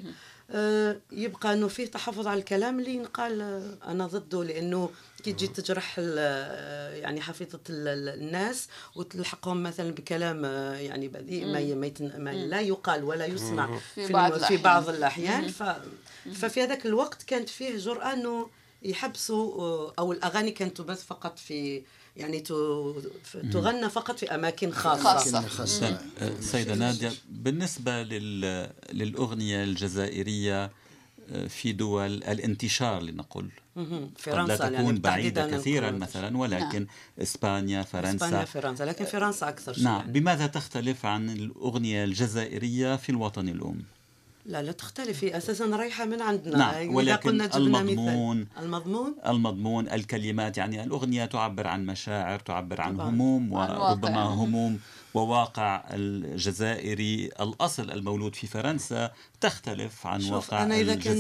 آه، 0.53 0.97
يبقى 1.13 1.53
إنه 1.53 1.69
فيه 1.69 1.87
تحفظ 1.87 2.27
على 2.27 2.41
الكلام 2.41 2.79
اللي 2.79 2.95
ينقال 2.95 3.41
آه، 3.41 3.91
أنا 3.91 4.07
ضده 4.07 4.45
لأنه 4.45 4.91
كي 5.21 5.33
تجي 5.33 5.47
تجرح 5.47 5.95
ال- 5.99 7.01
يعني 7.03 7.21
حفيظة 7.21 7.61
ال- 7.71 7.89
ال- 7.89 8.21
الناس 8.23 8.69
وتلحقهم 8.97 9.63
مثلا 9.63 9.91
بكلام 9.91 10.45
آه، 10.45 10.75
يعني 10.75 11.09
بذيء 11.09 11.47
ما, 11.47 11.59
ي- 11.59 11.75
ما, 11.75 12.31
لا 12.31 12.61
يقال 12.61 13.05
ولا 13.05 13.27
يسمع 13.27 13.79
في 13.95 14.07
في, 14.07 14.13
بعض 14.13 14.33
في 14.33 14.37
الأحيان. 14.39 14.63
بعض 14.63 14.89
الاحيان 14.89 15.49
ف 15.49 15.63
ففي 16.35 16.63
هذاك 16.63 16.87
الوقت 16.87 17.23
كانت 17.23 17.49
فيه 17.49 17.77
جرأة 17.77 18.13
إنه 18.13 18.49
يحبسوا 18.83 19.61
آه، 19.63 19.93
أو 19.99 20.13
الأغاني 20.13 20.51
كانت 20.51 20.77
تبث 20.77 21.05
فقط 21.05 21.39
في 21.39 21.83
يعني 22.17 22.41
تغنى 23.53 23.89
فقط 23.91 24.19
في 24.19 24.35
أماكن 24.35 24.73
خاصة, 24.73 25.03
خاصة. 25.03 25.39
لكن 25.41 25.49
خاصة. 25.49 25.99
آه، 26.19 26.41
سيدة 26.41 26.75
نادية 26.75 27.13
في 31.49 31.73
دول 31.73 32.07
الانتشار 32.25 33.03
لنقل. 33.03 33.49
قد 33.77 34.11
فرنسا 34.19 34.53
لا 34.53 34.65
يعني 34.69 34.77
تكون 34.77 35.03
تحديداً 35.03 35.41
بعيدة 35.41 35.59
كثيرا 35.59 35.89
نقول. 35.91 36.01
مثلا 36.01 36.39
ولكن 36.39 36.87
إسبانيا 37.23 37.81
إسبانيا 37.81 37.83
فرنسا 37.83 38.45
فرنسا 38.45 38.85
لكن 38.85 39.05
فرنسا 39.05 39.49
أكثر 39.49 39.73
شيء 39.73 39.85
نعم 39.85 40.01
يعني. 40.01 40.13
بماذا 40.13 40.47
تختلف 40.47 41.07
عن 41.07 41.31
الأغنية 41.31 42.05
الجزائرية 42.05 42.97
في 42.97 43.09
الوطن 43.11 43.49
الأم؟ 43.49 43.83
لا 44.47 44.63
لا 44.63 44.73
تختلف 44.73 45.25
هي 45.25 45.37
أساسا 45.37 45.65
رايحة 45.67 46.05
من 46.05 46.23
عندنا 46.23 46.59
نعم، 46.59 46.95
ولكن 46.95 47.31
قلنا. 47.43 47.57
المضمون- 47.57 48.47
المضمون 48.61 49.15
المضمون 49.27 49.89
الكلمات 49.89 50.59
يعني 50.59 50.85
الأغنية 50.85 51.25
تعبر 51.25 51.67
عن 51.67 51.87
مشاعر 51.87 52.39
تعبر 52.39 52.81
عن 52.81 52.95
طبعاً. 52.95 53.09
هموم 53.09 53.53
وربما. 53.53 54.23
هموم 54.25 54.79
وواقع 55.15 55.85
الجزائري 55.91 57.31
الأصل 57.41 57.91
المولود 57.91 58.35
في 58.35 58.47
فرنسا 58.47 59.11
تختلف 59.41 60.07
عن 60.07 60.21
شوف 60.21 60.33
واقع 60.33 60.63
أنا 60.63 60.81
إذا 60.81 60.95
كان 60.95 61.17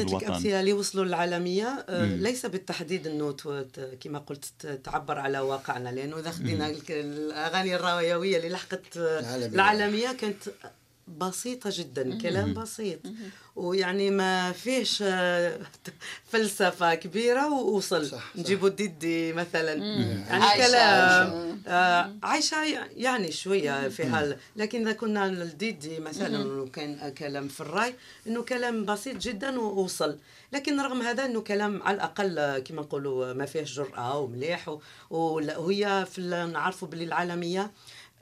الوطن 0.00 0.32
أمثلة 0.32 0.60
اللي 0.60 0.72
وصلوا 0.72 1.04
للعالمية 1.04 1.84
آه،. 1.88 2.04
ليس 2.16 2.46
بالتحديد 2.46 3.06
أنه 3.06 3.32
تو- 3.32 3.62
ت- 3.62 3.98
كما 4.00 4.18
قلت 4.18 4.66
تعبر 4.84 5.18
على 5.18 5.40
واقعنا 5.40 5.88
لأنه 5.88 6.18
إذا 6.18 6.30
خدينا 6.30 6.74
الأغاني 6.90 7.76
الراويويه 7.76 8.36
اللي 8.36 8.48
لحقت 8.48 8.96
آه، 8.96 9.20
العالمية. 9.20 9.46
العالمية 9.54 10.12
كانت 10.12 10.42
بسيطة 11.08 11.70
جدا 11.72 12.18
كلام 12.18 12.54
بسيط. 12.54 12.98
ويعني 13.56 14.10
ما 14.10 14.52
فيش 14.52 15.02
فلسفة 16.32 16.94
كبيرة 16.94 17.52
ووصل. 17.52 18.06
صح، 18.06 18.18
صح. 18.18 18.36
نجيبوا 18.36 18.68
ديدي 18.68 19.32
مثلا. 19.32 19.72
يعني 19.72 20.44
عايشة- 20.44 20.56
كلام. 20.66 21.62
آه، 21.66 22.12
عايشة 22.22 22.56
يعني 22.96 23.32
شوية 23.32 23.88
في 23.88 24.02
هال. 24.02 24.36
لكن 24.56 24.80
إذا 24.80 24.92
كنا 24.92 25.26
الديدي 25.26 25.98
مثلا 26.00 26.60
وكان 26.60 27.08
كلام 27.18 27.48
في 27.48 27.60
الرأي 27.60 27.94
إنه 28.26 28.42
كلام 28.42 28.84
بسيط 28.84 29.16
جدا 29.16 29.60
ووصل. 29.60 30.18
لكن 30.52 30.80
رغم 30.80 31.02
هذا 31.02 31.24
إنه 31.24 31.40
كلام 31.40 31.82
على 31.82 31.94
الأقل 31.94 32.58
كما 32.58 32.82
نقولوا 32.82 33.32
ما 33.32 33.46
فيهش 33.46 33.72
جرأة 33.76 34.18
ومليح 34.18 34.76
وهي 35.10 36.06
في 36.10 36.20
نعرفوا 36.52 36.88
باللي 36.88 37.04
العالمية 37.04 37.70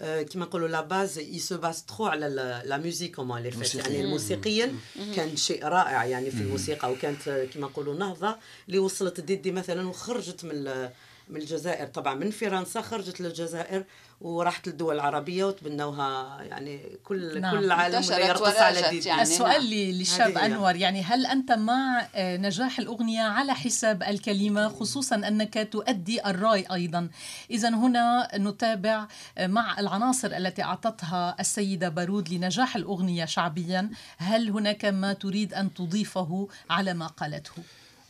كما 0.02 0.44
نقولوا 0.44 0.68
لا 0.68 0.80
باز 0.80 1.18
اي 1.18 1.38
سو 1.38 1.56
باز 1.58 1.82
ترو 1.82 2.06
على 2.06 2.28
la- 2.64 2.76
musique 2.76 3.14
comment 3.16 3.42
elle 3.42 3.50
est 3.50 3.58
faite. 3.58 3.74
يعني 3.74 4.06
موسيقيا 4.10 4.74
كان 5.16 5.36
شيء 5.36 5.64
رائع 5.64 6.04
يعني 6.04 6.30
في 6.30 6.40
الموسيقى 6.42 6.92
وكانت 6.92 7.28
آه، 7.28 7.44
كما 7.44 7.66
نقولوا 7.66 7.94
نهضة 7.94 8.36
اللي 8.68 8.78
وصلت 8.78 9.20
ديدي 9.20 9.50
مثلا 9.52 9.88
وخرجت 9.88 10.44
من 10.44 10.88
من 11.32 11.40
الجزائر. 11.40 11.86
طبعا 11.86 12.14
من 12.14 12.30
فرنسا 12.30 12.80
خرجت 12.82 13.20
للجزائر 13.20 13.84
وراحت 14.20 14.66
للدول 14.68 14.94
العربية 14.94 15.44
وتبنوها 15.44 16.42
يعني 16.42 16.80
كل 17.04 17.40
نعم. 17.40 17.58
كل 17.58 17.64
العالم 17.64 18.02
يرقص 18.12 18.56
على 18.56 18.90
ديدي 18.90 19.08
يعني. 19.08 19.22
السؤال 19.22 19.70
ل- 19.70 19.98
للشاب. 19.98 20.38
أنور 20.38 20.76
يعني 20.76 21.02
هل 21.02 21.26
أنت 21.26 21.52
مع 21.52 22.06
آه، 22.14 22.36
نجاح 22.36 22.78
الأغنية 22.78 23.22
على 23.22 23.54
حساب 23.54 24.02
الكلمة 24.02 24.68
خصوصا 24.68 25.16
أنك 25.16 25.68
تؤدي 25.72 26.26
الراي 26.26 26.66
أيضا؟ 26.72 27.08
إذا 27.50 27.68
هنا 27.68 28.28
نتابع 28.34 29.06
آه، 29.38 29.46
مع 29.46 29.80
العناصر 29.80 30.36
التي 30.36 30.62
أعطتها 30.62 31.36
السيدة 31.40 31.88
بارود 31.88 32.28
لنجاح 32.28 32.76
الأغنية 32.76 33.24
شعبيا. 33.24 33.90
هل 34.18 34.50
هناك 34.50 34.84
ما 34.84 35.12
تريد 35.12 35.54
أن 35.54 35.74
تضيفه 35.74 36.48
على 36.70 36.94
ما 36.94 37.06
قالته؟ 37.06 37.52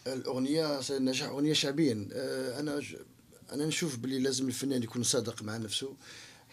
الأغنية 0.06 0.80
نجاح 0.90 1.28
أغنية 1.28 1.52
شعبيا. 1.52 2.08
آه، 2.14 2.60
أنا 3.52 3.66
نشوف 3.66 3.96
باللي 3.96 4.18
لازم 4.18 4.48
الفنان 4.48 4.82
يكون 4.82 5.02
صادق 5.02 5.42
مع 5.42 5.56
نفسه 5.56 5.94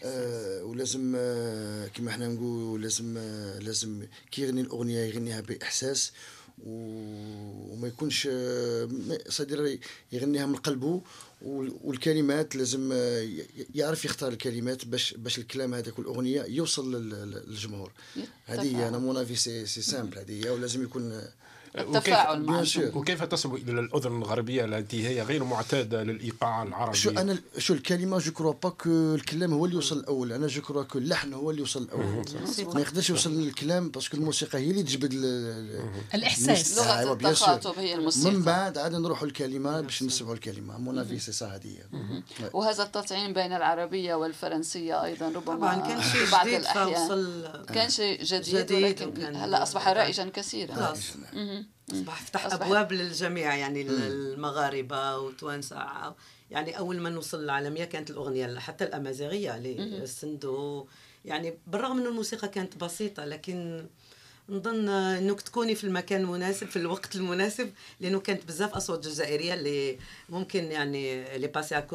آه، 0.04 0.64
ولازم 0.64 1.12
آه، 1.16 1.86
كما 1.88 2.10
إحنا 2.10 2.28
نقول 2.28 2.82
لازم 2.82 3.14
آه، 3.18 3.58
لازم 3.58 4.06
كي 4.30 4.42
يغني 4.42 4.60
الأغنية 4.60 4.98
يغنيها 5.04 5.40
بإحساس 5.40 6.12
وما 6.66 7.88
يكونش 7.88 8.28
آه، 8.32 8.88
صدر 9.28 9.78
يغنيها 10.12 10.46
من 10.46 10.56
قلبه 10.56 11.02
وال- 11.42 11.76
والكلمات 11.84 12.56
لازم 12.56 12.90
آه، 12.92 13.28
يعرف 13.74 14.04
يختار 14.04 14.32
الكلمات 14.32 14.84
باش 14.84 15.14
باش 15.14 15.38
الكلام 15.38 15.74
هذاك 15.74 15.98
والأغنية 15.98 16.42
يوصل 16.42 16.94
لل- 16.94 17.10
لل- 17.10 17.44
للجمهور. 17.48 17.92
هذه 18.46 18.76
هي 18.76 18.88
أنا 18.88 18.98
mon 18.98 19.16
avis 19.16 19.36
c'est 19.36 19.66
simple 19.66 20.18
هذه 20.18 20.44
هي 20.46 20.50
ولازم 20.50 20.82
يكون 20.82 21.22
التفاعل 21.78 22.42
مع. 22.42 22.64
وكيف 22.94 23.22
تصل 23.22 23.54
إلى 23.54 23.80
الأذن 23.80 24.18
الغربية 24.18 24.64
التي 24.64 25.08
هي 25.08 25.22
غير 25.22 25.44
معتادة 25.44 26.02
للإيقاع 26.02 26.62
العربي؟ 26.62 26.96
شو 26.96 27.10
أنا 27.10 27.38
شو 27.58 27.74
الكلمة؟ 27.74 28.18
je 28.18 28.32
crois 28.32 28.52
pas 28.52 28.68
que 28.68 29.14
الكلام 29.14 29.52
هو 29.52 29.64
اللي 29.64 29.76
يوصل 29.76 29.98
الأول. 29.98 30.32
أنا 30.32 30.46
je 30.46 30.62
crois 30.62 30.84
que 30.84 30.98
اللحن 30.98 31.32
هو 31.32 31.50
اللي 31.50 31.60
يوصل 31.60 31.82
الأول. 31.82 32.24
ما 32.74 32.80
يقدرش 32.80 33.10
يوصل 33.10 33.40
للكلام 33.40 33.88
parce 33.88 34.06
que 34.06 34.16
الموسيقى 34.16 34.58
هي 34.58 34.70
اللي 34.70 34.82
تجبد 34.82 35.12
ال- 35.12 35.24
ال- 35.24 35.90
الإحساس. 36.14 36.78
آه، 36.78 36.84
لغة 36.84 36.98
أيوة،. 36.98 37.12
التخاطب 37.12 37.78
هي 37.78 37.94
الموسيقى. 37.94 38.34
من 38.34 38.42
بعد 38.42 38.78
عاد 38.78 38.94
نروحوا 38.94 39.26
الكلمة 39.26 39.80
باش 39.80 40.02
نسمعوا 40.02 40.34
الكلمة. 40.34 40.78
mon 40.78 40.98
avis 40.98 41.18
c'est 41.18 41.32
ça 41.32 41.46
هذه. 41.46 41.76
وهذا 42.52 42.82
التطعيم 42.82 43.32
بين 43.32 43.52
العربية 43.52 44.14
والفرنسية 44.14 45.04
أيضا 45.04 45.28
ربما 45.28 45.56
طبعا 45.56 45.76
كان 45.88 46.02
شيء 46.02 46.24
في 46.24 46.32
بعض 46.32 46.46
جديد 46.46 46.60
الأحيان. 46.60 46.94
فوصل 46.94 47.48
كان 47.74 47.90
شيء 47.90 48.24
جديد, 48.24 48.56
جديد 48.56 49.02
هلا 49.36 49.62
أصبح 49.62 49.88
رائجا 49.88 50.30
كثيرا. 50.34 50.74
خلاص 50.74 50.98
أصبح 51.92 52.22
فتح 52.22 52.48
أصبح- 52.48 52.52
أبواب 52.52 52.92
للجميع 52.92 53.54
يعني 53.56 53.82
المغاربة 53.82 55.18
وتوانسه 55.18 55.76
يعني 56.50 56.78
أول 56.78 57.00
ما 57.00 57.10
نوصل 57.10 57.42
للعالمية 57.42 57.84
كانت 57.84 58.10
الأغنية 58.10 58.58
حتى 58.58 58.84
الأمازيغية 58.84 59.56
اللي 59.56 60.06
سندو 60.06 60.86
يعني 61.24 61.58
بالرغم 61.66 61.98
ان 61.98 62.06
الموسيقى 62.06 62.48
كانت 62.48 62.76
بسيطة 62.76 63.24
لكن 63.24 63.86
نظن 64.48 64.88
إنك 64.88 65.40
تكوني 65.40 65.74
في 65.74 65.84
المكان 65.84 66.20
المناسب 66.20 66.66
في 66.66 66.76
الوقت 66.76 67.16
المناسب 67.16 67.72
لأنه 68.00 68.20
كانت 68.20 68.44
بزاف 68.48 68.74
أصوات 68.74 69.04
جزائرية 69.06 69.54
اللي 69.54 69.98
ممكن 70.28 70.64
يعني 70.64 71.36
اللي 71.36 71.46
باسي 71.46 71.78
ا 71.78 71.86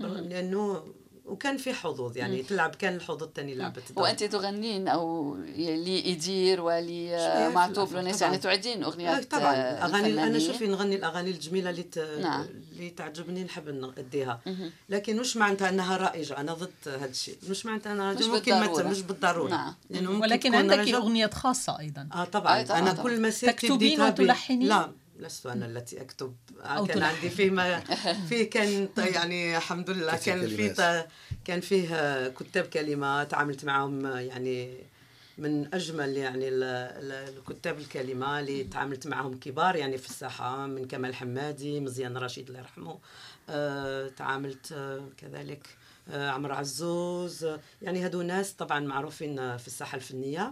لأنه 0.00 0.84
وكان 1.24 1.56
في 1.56 1.72
حظوظ 1.72 2.16
يعني 2.16 2.42
تلعب 2.42 2.74
كان 2.74 2.94
الحظوظ 2.96 3.22
الثاني 3.22 3.54
لعبت. 3.54 3.82
وأنت 3.96 4.24
تغنين 4.24 4.88
شوية 4.88 6.16
في 6.16 6.60
ولمعتوب 6.60 7.76
الأفراح 7.78 8.02
لونيس 8.02 8.16
طبعاً. 8.18 8.30
يعني 8.30 8.42
تعدين 8.42 8.82
آه، 8.82 8.86
أغنيات 8.86 9.30
طبعا 9.30 9.54
آه، 9.54 9.84
أغاني 9.84 10.24
أنا. 10.24 10.38
شوفي 10.38 10.66
نغني 10.66 10.96
الأغاني 10.96 11.30
الجميلة 11.30 11.70
اللي 11.70 11.82
ت... 11.82 11.98
نعم. 11.98 12.46
اللي 12.72 12.90
تعجبني 12.90 13.44
نحب 13.44 13.68
نأديها 13.68 14.40
لكن 14.88 15.16
مش 15.16 15.36
معناتها 15.36 15.68
أنها 15.68 15.96
رائجة 15.96 16.36
أنا 16.36 16.54
ضد 16.54 16.70
هذا 16.86 17.04
الشيء 17.04 17.36
مش 17.50 17.66
معناتها 17.66 17.92
أنها 17.92 18.12
مش 18.12 18.24
ممكن 18.24 18.52
ما 18.52 18.60
بالضرورة. 18.66 18.88
مش 18.88 19.02
بالضرورة 19.02 19.50
نعم. 19.50 19.74
لأنه 19.90 20.10
ممكن 20.10 20.22
ولكن 20.22 20.54
عندك 20.54 20.88
أغنيات 20.88 21.34
خاصة 21.34 21.78
أيضا 21.78 22.08
آه 22.12 22.24
طبعا, 22.24 22.60
آه، 22.60 22.62
طبعاً، 22.62 22.78
أنا 22.78 22.92
طبعاً. 22.92 23.02
كل 23.02 23.22
مسيرتي 23.22 23.68
تكتبين 23.68 24.00
وتلحنين؟ 24.00 24.68
لا 24.68 24.90
لست 25.18 25.46
أنا 25.46 25.66
التي 25.66 26.00
أكتب. 26.00 26.34
آه 26.62 26.66
أو 26.66 26.86
كان. 26.86 27.02
عندي 27.02 27.30
فيه 27.30 27.50
ما 27.50 27.80
في 28.28 28.44
كان 28.44 28.88
يعني 28.96 29.56
الحمد 29.56 29.90
لله 29.90 30.16
كان 30.16 30.48
في 30.48 30.74
كان 31.44 31.60
فيه 31.60 31.94
آه، 31.94 32.28
كتاب 32.28 32.64
كلمات 32.64 33.30
تعاملت 33.30 33.64
معهم 33.64 34.06
آه، 34.06 34.20
يعني 34.20 34.74
من 35.38 35.74
أجمل 35.74 36.16
يعني 36.16 36.48
ال- 36.48 36.62
ال- 36.62 37.36
الكتاب 37.38 37.78
الكلمة 37.78 38.40
اللي 38.40 38.64
تعاملت 38.64 39.06
معهم 39.06 39.38
كبار 39.38 39.76
يعني 39.76 39.98
في 39.98 40.08
الساحة 40.10 40.66
من 40.66 40.84
كمال 40.88 41.14
حمادي 41.14 41.80
مزيان 41.80 42.16
رشيد 42.16 42.48
الله 42.48 42.58
يرحمه. 42.60 42.98
تعاملت 44.08 44.74
كذلك 45.18 45.66
آه، 46.10 46.30
عمر 46.30 46.52
عزوز. 46.52 47.44
آه، 47.44 47.60
يعني 47.82 48.04
هادو 48.04 48.22
ناس 48.22 48.52
طبعا 48.52 48.80
معروفين 48.80 49.38
آه، 49.38 49.56
في 49.56 49.66
الساحة 49.66 49.96
الفنية. 49.96 50.50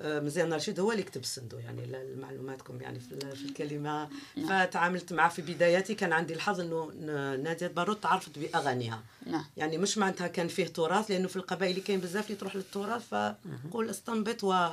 مزيان 0.00 0.52
رشيد 0.52 0.80
هو 0.80 0.92
اللي 0.92 1.02
كتب 1.02 1.20
الصندوق 1.20 1.60
يعني 1.60 1.86
لمعلوماتكم 2.14 2.80
يعني 2.80 3.00
في 3.00 3.12
ال- 3.12 3.36
في 3.36 3.44
الكلمة. 3.44 4.08
فتعاملت 4.48 5.12
معه 5.12 5.28
في 5.28 5.42
بداياتي. 5.42 5.94
كان 5.94 6.12
عندي 6.12 6.34
الحظ 6.34 6.60
إنه 6.60 6.90
نادية 7.36 7.66
بارود 7.66 7.96
تعرفت 8.00 8.38
بأغانيها. 8.38 9.02
نعم. 9.26 9.44
يعني 9.56 9.78
مش 9.78 9.98
معناتها 9.98 10.26
كان 10.26 10.48
فيه 10.48 10.66
تراث 10.66 11.10
لأنه 11.10 11.28
في 11.28 11.36
القبائل 11.36 11.78
كاين 11.78 12.00
بزاف 12.00 12.26
اللي 12.26 12.36
تروح 12.36 12.56
للتراث 12.56 13.02
فقول 13.08 13.90
استنبط 13.90 14.44
و 14.44 14.68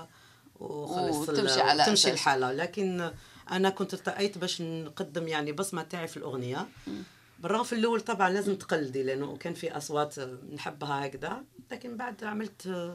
وخلص 0.59 1.29
وتمشي 1.29 1.61
على 1.61 1.85
تمشي. 1.85 2.11
الحالة. 2.11 2.51
لكن 2.51 3.11
أنا 3.51 3.69
كنت 3.69 3.93
ارتأيت 3.93 4.37
باش 4.37 4.61
نقدم 4.61 5.27
يعني 5.27 5.51
بصمة 5.51 5.81
تاعي 5.83 6.07
في 6.07 6.17
الأغنية. 6.17 6.67
بالرغم 7.39 7.63
في 7.63 7.73
الأول 7.73 8.01
طبعا 8.01 8.29
لازم 8.29 8.55
تقلدي 8.55 9.03
لأنه 9.03 9.37
كان 9.37 9.53
في 9.53 9.77
أصوات 9.77 10.15
نحبها 10.53 11.05
هكذا 11.05 11.43
لكن 11.71 11.97
بعد 11.97 12.23
عملت 12.23 12.91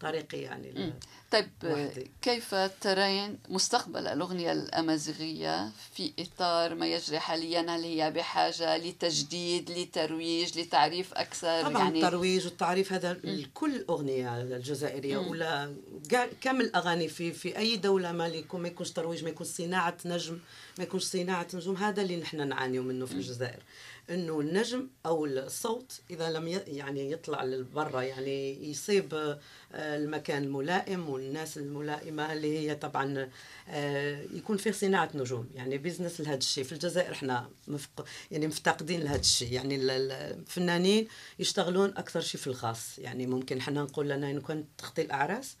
طريقي 0.00 0.38
يعني 0.38 0.92
طيب 1.30 1.48
وحدي. 1.64 2.10
كيف 2.22 2.54
ترين 2.54 3.38
مستقبل 3.48 4.06
الأغنية 4.06 4.52
الأمازيغية 4.52 5.70
في 5.94 6.12
إطار 6.18 6.74
ما 6.74 6.86
يجري 6.86 7.18
حاليا؟ 7.18 7.60
هل 7.60 7.82
هي 7.84 8.10
بحاجة 8.10 8.76
لتجديد 8.76 9.70
لترويج 9.70 10.58
لتعريف 10.58 11.14
أكثر؟ 11.14 11.62
طبعا 11.62 11.78
يعني 11.82 12.04
الترويج 12.04 12.44
والتعريف 12.46 12.92
هذا 12.92 13.12
لكل 13.24 13.84
أغنية 13.90 14.42
الجزائرية 14.42 15.16
ولا 15.18 15.74
كاع- 16.10 16.28
كامل 16.40 16.64
الأغاني 16.64 17.08
في 17.08 17.32
في 17.32 17.58
أي 17.58 17.76
دولة 17.76 18.12
ما 18.12 18.26
يكون 18.26 18.60
ما 18.62 18.68
يكونش 18.68 18.90
ترويج 18.90 19.24
ما 19.24 19.30
يكونش 19.30 19.48
صناعة 19.48 19.96
نجم 20.04 20.38
ما 20.78 20.84
يكونش 20.84 21.04
صناعة 21.04 21.46
نجوم 21.54 21.76
هذا 21.76 22.02
اللي 22.02 22.16
نحن 22.16 22.48
نعانيو 22.48 22.82
منه 22.82 23.06
في 23.06 23.12
الجزائر. 23.14 23.62
إنه 24.10 24.40
النجم 24.40 24.88
أو 25.06 25.26
الصوت 25.26 26.00
إذا 26.10 26.30
لم 26.30 26.48
يعني 26.66 27.10
يطلع 27.10 27.44
للبرا 27.44 28.02
يعني 28.02 28.70
يصيب 28.70 29.14
آه، 29.14 29.38
المكان 29.96 30.42
الملائم 30.44 31.08
والناس 31.08 31.58
الملائمة 31.58 32.32
اللي 32.32 32.58
هي 32.58 32.74
طبعا 32.74 33.30
آه، 33.68 34.22
يكون 34.34 34.56
فيه 34.56 34.70
صناعة 34.70 35.10
نجوم. 35.14 35.50
يعني 35.54 35.78
بيزنس 35.78 36.20
لهذا 36.20 36.36
الشيء. 36.38 36.64
في 36.64 36.72
الجزائر 36.72 37.12
إحنا 37.12 37.50
مفق 37.68 38.06
يعني 38.30 38.46
مفتقدين 38.46 39.00
لهذا 39.00 39.20
الشيء. 39.20 39.52
يعني 39.52 39.76
ال- 39.76 39.90
ال- 39.90 40.12
الفنانين 40.12 41.08
يشتغلون 41.38 41.90
أكثر 41.96 42.20
شيء 42.20 42.40
في 42.40 42.46
الخاص. 42.46 42.98
يعني 42.98 43.26
ممكن 43.26 43.62
حنا 43.62 43.82
نقول 43.82 44.08
لنا 44.08 44.30
انه 44.30 44.40
كنت 44.40 44.66
تخطي 44.78 45.02
الأعراس 45.02 45.56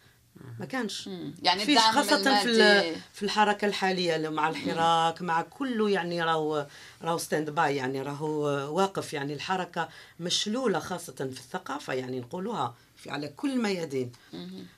ما 0.58 0.66
كانش. 0.66 1.08
يعني 1.42 1.64
فيش 1.64 1.78
خاصة 1.78 2.42
في 2.42 2.94
في 3.12 3.22
الحركة 3.22 3.66
الحالية 3.66 4.28
مع 4.28 4.48
الحراك 4.48 5.22
مع 5.22 5.42
كله 5.42 5.90
يعني 5.90 6.22
راهو 6.22 6.66
راهو 7.02 7.18
stand-by 7.18 7.76
يعني 7.76 8.02
راهو 8.02 8.42
واقف. 8.76 9.12
يعني 9.12 9.34
الحركة 9.34 9.88
مشلولة 10.20 10.78
خاصة 10.78 11.12
في 11.14 11.22
الثقافة 11.22 11.92
يعني 11.92 12.20
نقولوها 12.20 12.74
في 12.96 13.10
على 13.10 13.28
كل 13.28 13.52
الميادين 13.52 14.12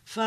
ف 0.05 0.21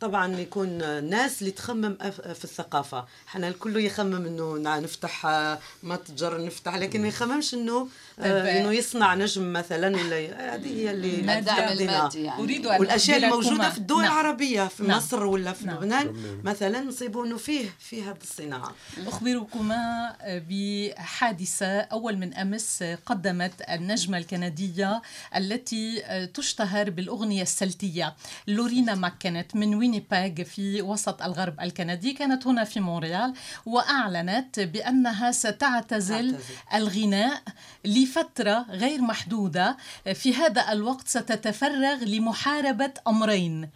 طبعا 0.00 0.36
يكون 0.36 0.68
ناس 1.04 1.40
اللي 1.40 1.50
تخمم 1.50 1.96
في 2.10 2.44
الثقافة. 2.44 3.06
إحنا 3.28 3.48
الكل 3.48 3.76
يخمم 3.76 4.26
إنه 4.26 4.78
نفتح 4.78 5.26
متجر 5.82 6.44
نفتح 6.44 6.76
لكن 6.76 7.02
ما 7.02 7.08
يخممش 7.08 7.54
إنه 7.54 7.88
إنه 8.18 8.72
يصنع 8.72 9.14
نجم 9.14 9.52
مثلا 9.52 9.96
ولا 9.96 10.54
هذه 10.54 10.80
هي 10.80 10.90
اللي 10.90 11.38
الدعم 11.38 11.42
تقدمها. 11.44 11.72
المادي 11.72 12.22
يعني 12.22 12.42
أريد 12.42 12.66
أن 12.66 12.80
والأشياء 12.80 13.18
الموجودة 13.24 13.70
في 13.70 13.78
الدول 13.78 14.02
نعم. 14.02 14.12
العربية 14.12 14.68
في 14.68 14.82
نعم. 14.82 14.96
مصر 14.96 15.26
ولا 15.26 15.52
في 15.52 15.66
نعم. 15.66 15.76
لبنان 15.76 16.14
مثلا 16.44 16.80
نصيبوا 16.80 17.26
إنه 17.26 17.36
فيه 17.36 17.68
في 17.78 18.02
هذه 18.02 18.18
الصناعة 18.22 18.74
أخبركما 19.06 20.12
بحادثة 20.50 21.80
أول 21.80 22.16
من 22.16 22.34
أمس 22.34 22.84
قدمت 23.06 23.52
النجمة 23.70 24.18
الكندية 24.18 25.02
التي 25.36 26.02
تشتهر 26.34 26.90
بالأغنية 26.90 27.42
السلتية 27.42 28.14
لورينا 28.46 28.94
ماكنت 28.94 29.56
من 29.56 29.74
وينيباغ 29.74 30.42
في 30.44 30.82
وسط 30.82 31.22
الغرب 31.22 31.60
الكندي 31.60 32.12
كانت 32.12 32.46
هنا 32.46 32.64
في 32.64 32.80
مونريال 32.80 33.34
وأعلنت 33.66 34.60
بأنها 34.60 35.32
ستعتزل 35.32 35.92
تعتزل. 35.92 36.34
الغناء 36.74 37.42
لفترة 38.02 38.66
غير 38.70 39.00
محدودة 39.00 39.76
في 40.14 40.34
هذا 40.34 40.72
الوقت 40.72 41.08
ستتفرغ 41.08 42.04
لمحاربة 42.04 42.92
أمرين. 43.08 43.70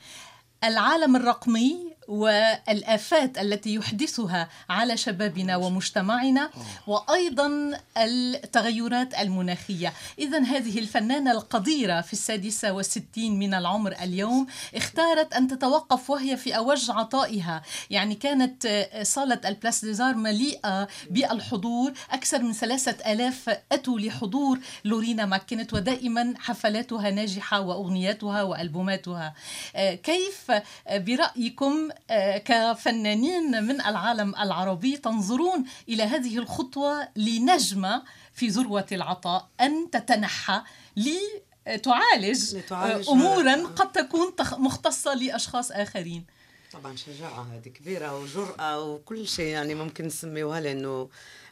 العالم 0.65 1.17
الرقمي 1.17 1.96
والآفات 2.09 3.39
التي 3.39 3.75
يحدثها 3.75 4.49
على 4.71 4.97
شبابنا 4.97 5.57
ومجتمعنا 5.57 6.51
وأيضا 6.87 7.79
التغيرات 7.97 9.15
المناخية. 9.15 9.93
إذا 10.19 10.39
هذه 10.39 10.79
الفنانة 10.79 11.33
القديرة 11.33 12.01
في 12.01 12.13
السادسة 12.13 12.73
والستين 12.73 13.39
من 13.39 13.55
العمر 13.55 13.93
اليوم 14.03 14.47
اختارت 14.75 15.33
أن 15.33 15.49
تتوقف 15.49 16.11
وهي 16.11 16.37
في 16.37 16.57
أوج 16.57 16.91
عطائها. 16.91 17.63
يعني 17.91 18.15
كانت 18.15 18.67
آه، 18.67 19.03
صالة 19.03 19.41
ال 19.45 19.51
Place 19.51 19.85
des 19.85 19.98
Arts 19.98 20.15
مليئة 20.15 20.89
بالحضور. 21.11 21.93
أكثر 22.11 22.43
من 22.43 22.53
ثلاثة 22.53 23.13
ألاف 23.13 23.59
أتوا 23.73 24.01
لحضور 24.01 24.59
لورينا 24.85 25.27
ماكينيت 25.27 25.75
ودائما 25.75 26.35
حفلاتها 26.39 27.11
ناجحة 27.11 27.61
وأغنياتها 27.61 28.43
وألبوماتها. 28.43 29.35
آه، 29.77 29.95
كيف 29.95 30.51
آه، 30.51 30.99
برأيكم 30.99 31.89
آه، 31.91 31.96
كفنانين 32.39 33.65
من 33.65 33.81
العالم 33.81 34.35
العربي 34.37 34.97
تنظرون 34.97 35.65
إلى 35.89 36.03
هذه 36.03 36.39
الخطوة 36.39 37.09
لنجمة 37.17 38.03
في 38.33 38.49
ذروة 38.49 38.87
العطاء 38.93 39.49
أن 39.61 39.91
تتنحى 39.91 40.63
لتعالج 40.97 42.57
لتعالج- 42.57 43.09
آه، 43.09 43.13
أمورا 43.13 43.67
قد 43.67 43.93
تكون 43.93 44.33
مختصة 44.59 45.15
لأشخاص 45.15 45.71
آخرين. 45.73 46.25
طبعا 46.73 46.97
شجاعة 46.97 47.47
هذه 47.55 47.69
كبيرة 47.69 48.19
وجرأة 48.21 48.81
وكل 48.85 49.29
شيء 49.29 49.47
يعني 49.47 49.75
ممكن 49.75 50.07
نسميوها 50.07 50.61
لأنه 50.61 51.09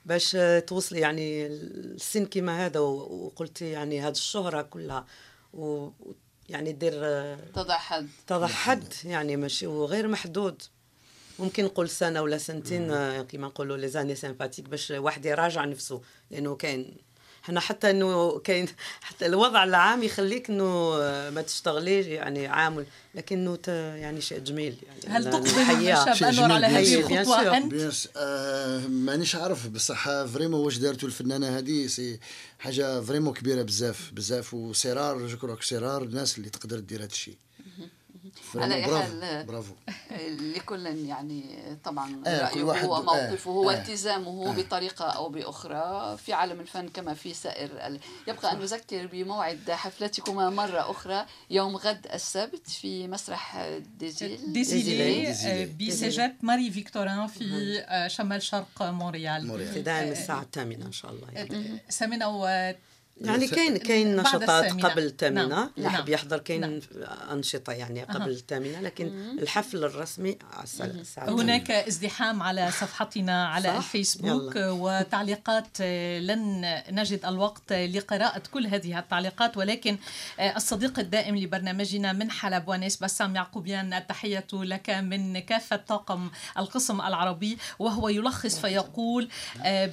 باش 0.07 0.36
توصلي 0.66 1.01
يعني 1.01 1.47
السن 1.47 2.26
كما 2.26 2.66
هذا 2.66 2.80
وقلتي 2.80 3.70
يعني 3.70 4.01
هذه 4.01 4.11
الشهرة 4.12 4.62
كلها 4.62 5.07
و 5.55 5.88
يعني 6.49 6.72
دير 6.72 6.92
تضع 7.36 7.76
حد. 7.78 8.09
تضع 8.26 8.47
حد 8.47 8.95
يعني 9.05 9.36
ماشي 9.36 9.66
وغير 9.66 10.09
محدود. 10.09 10.62
ممكن 11.38 11.64
نقول 11.64 11.88
سنة 11.88 12.22
ولا 12.22 12.38
سنتين 12.38 12.90
آه، 12.90 13.22
كيما 13.22 13.47
نقولوا 13.47 13.76
les 13.76 13.88
années 13.88 14.14
sabbatiques 14.14 14.68
باش 14.68 14.90
واحد 14.90 15.26
يراجع 15.26 15.64
نفسه 15.64 16.01
لأنه 16.30 16.57
كاين 16.57 16.97
هنا 17.49 17.61
حتى 17.61 17.90
إنه 17.90 18.38
كاين 18.38 18.68
حتى 19.01 19.26
الوضع 19.26 19.64
العام 19.64 20.03
يخليك 20.03 20.51
إنه 20.51 20.90
ما 21.30 21.42
تشتغليش 21.47 22.07
يعني 22.07 22.47
عامل 22.47 22.86
لكنه 23.14 23.57
ت- 23.57 23.68
يعني 23.68 24.20
شيء 24.20 24.38
جميل 24.38 24.76
يعني. 24.86 25.16
هل 25.16 25.30
تقبل 25.30 25.51
نحياه. 25.61 26.05
شاب 26.05 26.14
شيء 26.14 26.28
أنور 26.28 26.53
على 26.53 26.66
هذه 26.66 27.07
بيان 27.68 27.90
س- 27.90 28.09
آه 28.16 28.78
مانيش 28.86 29.36
عارف 29.36 29.66
بصح 29.68 30.24
vraiment 30.24 30.61
واش 30.61 30.76
دارتو 30.78 31.07
الفنانة 31.07 31.59
هذه؟ 31.59 31.86
c'est 31.86 32.20
حاجة 32.59 33.01
vraiment 33.00 33.32
كبيرة 33.34 33.62
بزاف 33.62 34.11
بزاف 34.12 34.55
وسرار 34.55 35.26
جو 35.26 35.36
كروك 35.38 35.62
سرار 35.62 36.03
الناس 36.03 36.38
اللي 36.38 36.51
تقدر 36.51 36.78
دير 36.78 36.99
هذا 36.99 37.07
الشيء. 37.07 37.36
على 38.55 38.82
برافو 38.87 38.97
حال، 39.20 39.45
برافو. 39.45 39.72
لكل 40.57 40.87
يعني 40.87 41.45
طبعا 41.85 42.22
آه، 42.26 42.49
كل 42.49 42.55
رأيه 42.61 42.64
واحد- 42.64 42.85
وموقفه 42.85 43.51
آه، 43.51 43.55
آه. 43.55 43.66
والتزامه 43.66 44.53
بطريقة 44.53 45.05
أو 45.05 45.28
بأخرى 45.28 46.16
في 46.16 46.32
عالم 46.32 46.61
الفن 46.61 46.89
كما 46.89 47.14
في 47.14 47.35
سائر 47.35 47.70
ال... 47.87 48.01
يبقى 48.28 48.53
أن 48.53 48.59
نذكر 48.59 49.07
بموعد 49.07 49.70
حفلتكما 49.70 50.51
مرة 50.51 50.91
أخرى 50.91 51.26
يوم 51.51 51.76
غد 51.76 52.07
السبت 52.14 52.68
في 52.70 53.09
مسرح 53.09 53.68
ديزيل. 53.99 54.53
ديزيلي. 54.53 55.28
آه، 55.28 55.68
بسجاد 55.89 56.37
ماري 56.43 56.70
فيكتورين 56.70 57.26
في 57.26 57.78
آه، 57.89 58.09
شمال 58.09 58.43
شرق 58.43 58.82
مونريال 58.82 59.47
موريال. 59.47 59.68
ابتداء 59.68 60.05
من 60.05 60.12
الساعة 60.12 60.43
الثامنة 60.43 60.87
إن 60.87 60.93
شاء 60.93 61.11
الله. 61.11 61.28
يعني. 61.32 61.78
و 62.26 62.72
يعني 63.20 63.48
كاين 63.48 63.76
كاين 63.76 64.16
نشاطات. 64.16 64.84
قبل 64.84 65.02
الثامنة 65.02 65.46
نعم. 65.46 65.70
اللي 65.76 65.88
نعم. 65.88 65.94
يحب 65.94 66.08
يحضر 66.08 66.38
كاين 66.38 66.60
نعم. 66.60 66.80
أنشطة 67.32 67.72
يعني 67.72 68.02
قبل 68.02 68.30
الثامنة 68.30 68.80
لكن 68.80 69.06
الحفل 69.38 69.84
الرسمي 69.84 70.38
على 71.16 71.32
هناك 71.42 71.70
ازدحام 71.70 72.42
على 72.42 72.70
صفحتنا 72.70 73.46
على 73.46 73.68
صح؟ 73.68 73.76
الفيسبوك 73.76 74.56
يلا. 74.56 74.70
وتعليقات 74.70 75.66
آه، 75.80 76.18
لن 76.18 76.82
نجد 76.90 77.24
الوقت 77.24 77.72
لقراءة 77.72 78.42
كل 78.52 78.66
هذه 78.66 78.98
التعليقات 78.98 79.56
ولكن 79.56 79.98
آه، 80.40 80.56
الصديق 80.56 80.98
الدائم 80.98 81.36
لبرنامجنا 81.36 82.12
من 82.12 82.30
حلب 82.30 82.68
ونيس 82.68 82.96
بسام 82.96 83.36
يعقوبيان 83.36 83.92
التحية 83.92 84.46
لك 84.52 84.90
من 84.90 85.38
كافة 85.38 85.76
طاقم 85.76 86.30
القسم 86.58 87.00
العربي 87.00 87.58
وهو 87.78 88.08
يلخص 88.08 88.58
فيقول 88.58 89.28
آه، 89.62 89.90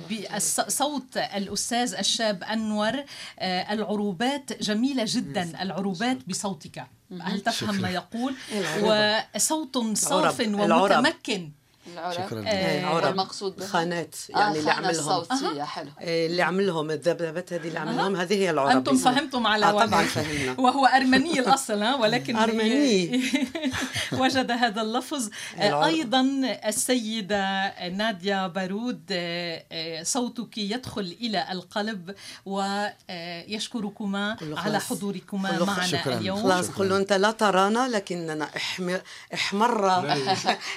بصوت 0.68 1.18
الأستاذ 1.18 1.96
الشاب 1.96 2.44
أنور 2.44 2.94
آه، 3.00 3.06
العروبات 3.42 4.64
جميلة 4.64 5.04
جدا 5.08 5.62
العروبات 5.62 6.18
بصوتك. 6.28 6.86
هل 7.22 7.42
تفهم 7.42 7.76
ما 7.82 7.90
يقول؟ 7.90 8.36
وصوت 9.36 9.78
صاف 9.98 10.42
العرب. 10.42 11.00
ومتمكن. 11.00 11.52
العرب 11.94 12.14
شكرا 12.14 12.44
آه، 12.48 12.80
العرب. 12.80 13.06
والمقصود 13.06 13.56
بها. 13.56 13.68
خانات 13.68 14.16
آه، 14.36 14.40
يعني 14.40 14.60
اللي 14.60 14.72
خانة 14.74 14.88
عملهم 14.88 15.24
صوتية 15.24 15.64
حلو. 15.64 15.90
آه، 16.00 16.26
اللي 16.28 16.42
عملهم 16.42 16.92
الذبذبات 16.92 17.54
هذه 17.54 17.68
اللي 17.68 17.80
عملهم 17.80 18.16
هذه 18.16 18.34
هي 18.34 18.50
العرب 18.50 18.78
أنتم 18.78 18.98
فهمتم 18.98 19.48
على 19.48 19.66
آه، 19.66 19.86
طبعا. 19.86 20.04
فهمنا. 20.04 20.60
وهو 20.66 20.86
أرمني 20.86 21.40
الأصل 21.40 21.82
ها 21.84 21.96
ولكن 21.96 22.36
أرمني. 22.36 23.22
وجد 24.20 24.52
هذا 24.52 24.82
اللفظ. 24.82 25.30
آه، 25.58 25.68
العرب. 25.70 25.84
أيضا 25.84 26.22
السيدة 26.66 27.74
ناديا 27.90 28.48
بارود 28.48 29.02
آه، 29.12 29.64
آه، 29.72 30.04
صوتك 30.04 30.58
يدخل 30.58 31.16
إلى 31.22 31.52
القلب 31.52 32.16
ويشكركما 32.46 34.38
على. 34.58 34.80
حضوركما 34.80 35.64
معنا 35.64 35.88
شكراً. 35.88 36.18
اليوم. 36.18 36.44
خلاص 36.44 36.80
له 36.80 36.98
أنت 36.98 37.14
لا 37.14 37.32
ترانا 37.32 37.88
لكننا 37.88 38.48
احمر 38.56 39.02
احمر 39.34 40.00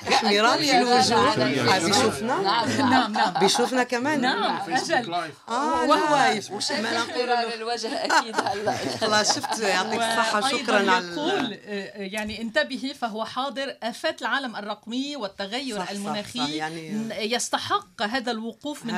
احمرار 0.08 0.58
عليك. 0.94 1.84
بيشوفنا؟ 1.84 2.40
نعم 2.42 2.90
نعم 2.90 3.12
نعم. 3.12 3.32
بيشوفنا 3.40 3.82
كمان. 3.82 4.20
نعم 4.20 4.70
أجل. 4.70 5.14
آه 5.48 5.84
وهو. 5.84 6.40
وشايف 6.52 6.80
ما 6.80 6.98
نقول 6.98 7.30
احترار 7.30 7.54
الوجه 7.54 7.88
أكيد 8.04 8.36
هلا. 8.36 8.76
خلاص 9.00 9.36
شفت 9.36 9.58
يعطيك 9.58 10.00
الصحة 10.00 10.40
وأيضاً 10.40 10.58
شكرا 10.58 10.90
على 10.90 11.06
يقول 11.06 11.58
آه، 11.66 11.90
يعني 11.96 12.42
انتبهي 12.42 12.94
فهو 12.94 13.24
حاضر. 13.24 13.76
آفات 13.82 14.22
العالم 14.22 14.56
الرقمي 14.56 15.16
والتغير 15.16 15.78
صح، 15.78 15.90
المناخي 15.90 16.38
صح، 16.38 16.48
يعني- 16.48 17.14
يستحق 17.34 18.02
هذا 18.02 18.30
الوقوف 18.30 18.86
من 18.86 18.94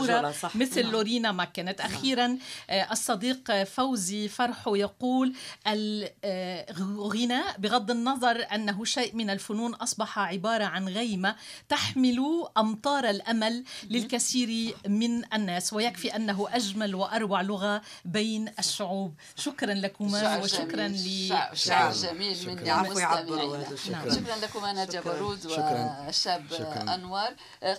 الجرأة، 0.00 0.32
صح. 0.32 0.56
مثل 0.56 0.82
نعم. 0.82 0.92
لورينا 0.92 1.32
ماكنت 1.32 1.80
أخيرا 1.80 2.38
آه، 2.70 2.92
الصديق 2.92 3.62
فوزي 3.62 4.28
فرحو 4.28 4.74
يقول 4.74 5.32
الغناء 5.66 7.54
بغض 7.58 7.90
النظر 7.90 8.46
أنه 8.54 8.84
شيء 8.84 9.14
من 9.16 9.30
الفنون 9.30 9.74
أصبح 9.74 10.18
عبارة 10.18 10.64
عن 10.64 10.88
غيمة 10.96 11.36
تحمل 11.68 12.46
أمطار 12.58 13.10
الأمل 13.10 13.64
للكثير 13.90 14.74
من 14.88 15.34
الناس 15.34 15.72
ويكفي 15.72 16.16
أنه 16.16 16.46
أجمل 16.50 16.94
وأروع 16.94 17.40
لغة 17.42 17.82
بين 18.04 18.48
الشعوب 18.58 19.14
شكرا 19.36 19.74
لكما 19.74 20.38
وشكرا 20.38 20.88
جميل. 20.88 21.32
ل 21.52 21.56
شعر, 21.56 21.92
جميل 21.92 22.36
من 22.46 22.58
هذا 22.58 23.72
الشيء. 23.72 23.92
نعم. 23.92 24.10
شكرا 24.10 24.36
لكما 24.36 24.72
نادية 24.72 25.00
شكراً. 25.00 25.12
بارود 25.12 25.48
شكراً. 25.48 26.02
والشاب 26.06 26.44
شكراً. 26.50 26.94
أنور 26.94 27.28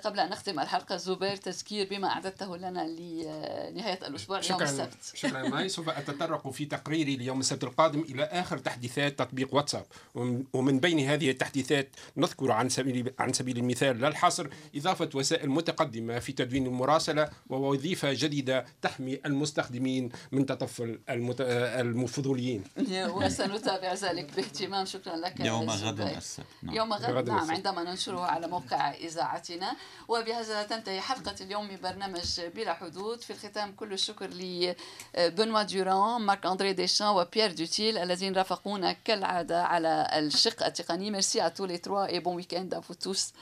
قبل 0.05 0.19
أن 0.19 0.29
نختم 0.29 0.59
الحلقة 0.59 0.97
زبير 0.97 1.35
تذكير 1.35 1.87
بما 1.89 2.07
أعددته 2.07 2.57
لنا 2.57 2.87
لنهاية 2.87 3.99
الأسبوع 4.07 4.39
اليوم 4.39 4.53
شكرا 4.59 4.69
السبت 4.69 4.97
شكرا 5.15 5.41
ماي 5.49 5.69
سوف 5.69 5.89
أتطرق 5.89 6.49
في 6.49 6.65
تقريري 6.65 7.15
اليوم 7.15 7.39
السبت 7.39 7.63
القادم 7.63 7.99
إلى 8.01 8.23
آخر 8.23 8.57
تحديثات 8.57 9.19
تطبيق 9.19 9.53
واتساب 9.55 9.85
ومن- 10.15 10.43
ومن 10.53 10.79
بين 10.79 10.99
هذه 10.99 11.29
التحديثات 11.29 11.89
نذكر 12.17 12.51
عن 12.51 12.69
سبيل 12.69 13.06
عن 13.19 13.33
سبيل 13.33 13.57
المثال 13.57 14.01
لا 14.01 14.07
الحصر 14.07 14.47
إضافة 14.75 15.09
وسائل 15.15 15.49
متقدمة 15.49 16.19
في 16.19 16.31
تدوين 16.31 16.65
المراسلة 16.65 17.29
ووظيفة 17.49 18.13
جديدة 18.13 18.65
تحمي 18.81 19.19
المستخدمين 19.25 20.09
من 20.31 20.45
تطفل 20.45 20.99
المت... 21.09 21.41
الفضوليين 21.41 22.63
وسنتابع 22.91 23.93
ذلك 23.93 24.35
باهتمام 24.35 24.85
شكرا 24.85 25.15
لك 25.15 25.39
يوم 25.39 25.71
زبير. 25.71 25.87
غد 25.87 26.21
نعم. 26.63 26.75
يوم 26.75 26.93
غد 26.93 27.11
غد 27.11 27.29
نعم. 27.29 27.51
عندما 27.51 27.83
ننشره 27.83 28.21
على 28.21 28.47
موقع 28.47 28.91
إذاعتنا 28.91 29.75
وبهذا 30.07 30.63
تنتهي 30.63 31.01
حلقة 31.01 31.35
اليوم 31.41 31.67
من 31.67 31.77
برنامج 31.83 32.41
بلا 32.55 32.73
حدود 32.73 33.21
في 33.21 33.29
الختام 33.33 33.71
كل 33.71 33.93
الشكر 33.93 34.29
لبنوا 34.29 35.63
دوران 35.63 36.21
مارك 36.21 36.45
أندري 36.45 36.73
ديشان 36.73 37.07
وبيير 37.07 37.51
دوتيل 37.51 37.97
الذين 37.97 38.35
رافقونا 38.35 38.91
كالعادة 38.93 39.63
على 39.63 40.07
الشق 40.13 40.65
التقني 40.65 41.11
merci 41.11 41.41
à 41.41 41.49
tous 41.49 41.65
les 41.65 41.79
trois 41.79 42.11
et 42.11 42.19
bon 42.19 42.35
week-end 42.35 42.67
à 42.71 42.79
vous 42.79 42.93
tous 43.03 43.33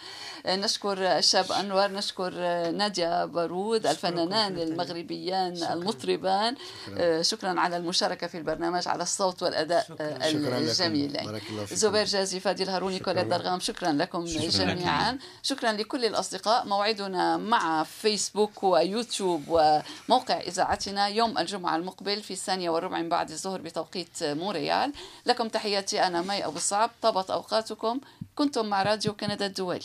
نشكر 0.45 1.18
الشاب 1.18 1.51
أنور 1.51 1.88
نشكر 1.88 2.32
نادية 2.72 3.26
بارود 3.26 3.88
الفنانان 3.88 4.60
المغربيان 4.60 5.64
المطربان. 5.64 6.56
شكرا. 7.22 7.60
على 7.60 7.78
المشاركة 7.78 8.28
في 8.28 8.38
البرنامج 8.38 8.88
على 8.88 9.03
الصوت 9.03 9.43
والأداء 9.43 9.86
شكراً. 9.86 10.58
الجميل. 10.58 11.41
زبير 11.72 12.06
جازي 12.06 12.39
فادي 12.39 12.64
الهاروني 12.64 12.99
كوليت 12.99 13.28
درغام 13.28 13.60
شكرا 13.60 13.91
لكم 13.91 14.26
جميعا. 14.26 15.18
شكرا 15.43 15.72
لكل 15.72 16.06
الأصدقاء. 16.06 16.66
موعدنا 16.66 17.38
مع 17.38 17.84
فيسبوك 17.84 18.64
ويوتيوب 18.64 19.43
وموقع 19.47 20.39
إذاعتنا 20.39 21.08
يوم 21.08 21.38
الجمعة 21.38 21.76
المقبل 21.76 22.22
في 22.22 22.32
الثانية 22.32 22.70
والربع 22.70 22.97
من 22.97 23.10
بعد 23.10 23.32
الظهر 23.32 23.62
بتوقيت 23.62 24.24
مونريال. 24.24 24.93
لكم 25.26 25.47
تحياتي 25.47 26.08
أنا 26.08 26.22
مي 26.22 26.45
أبو 26.45 26.58
الصعب 26.58 26.91
طابت 27.01 27.30
أوقاتكم. 27.30 27.99
كنتم 28.36 28.65
مع 28.65 28.83
راديو 28.83 29.13
كندا 29.13 29.45
الدولي. 29.45 29.79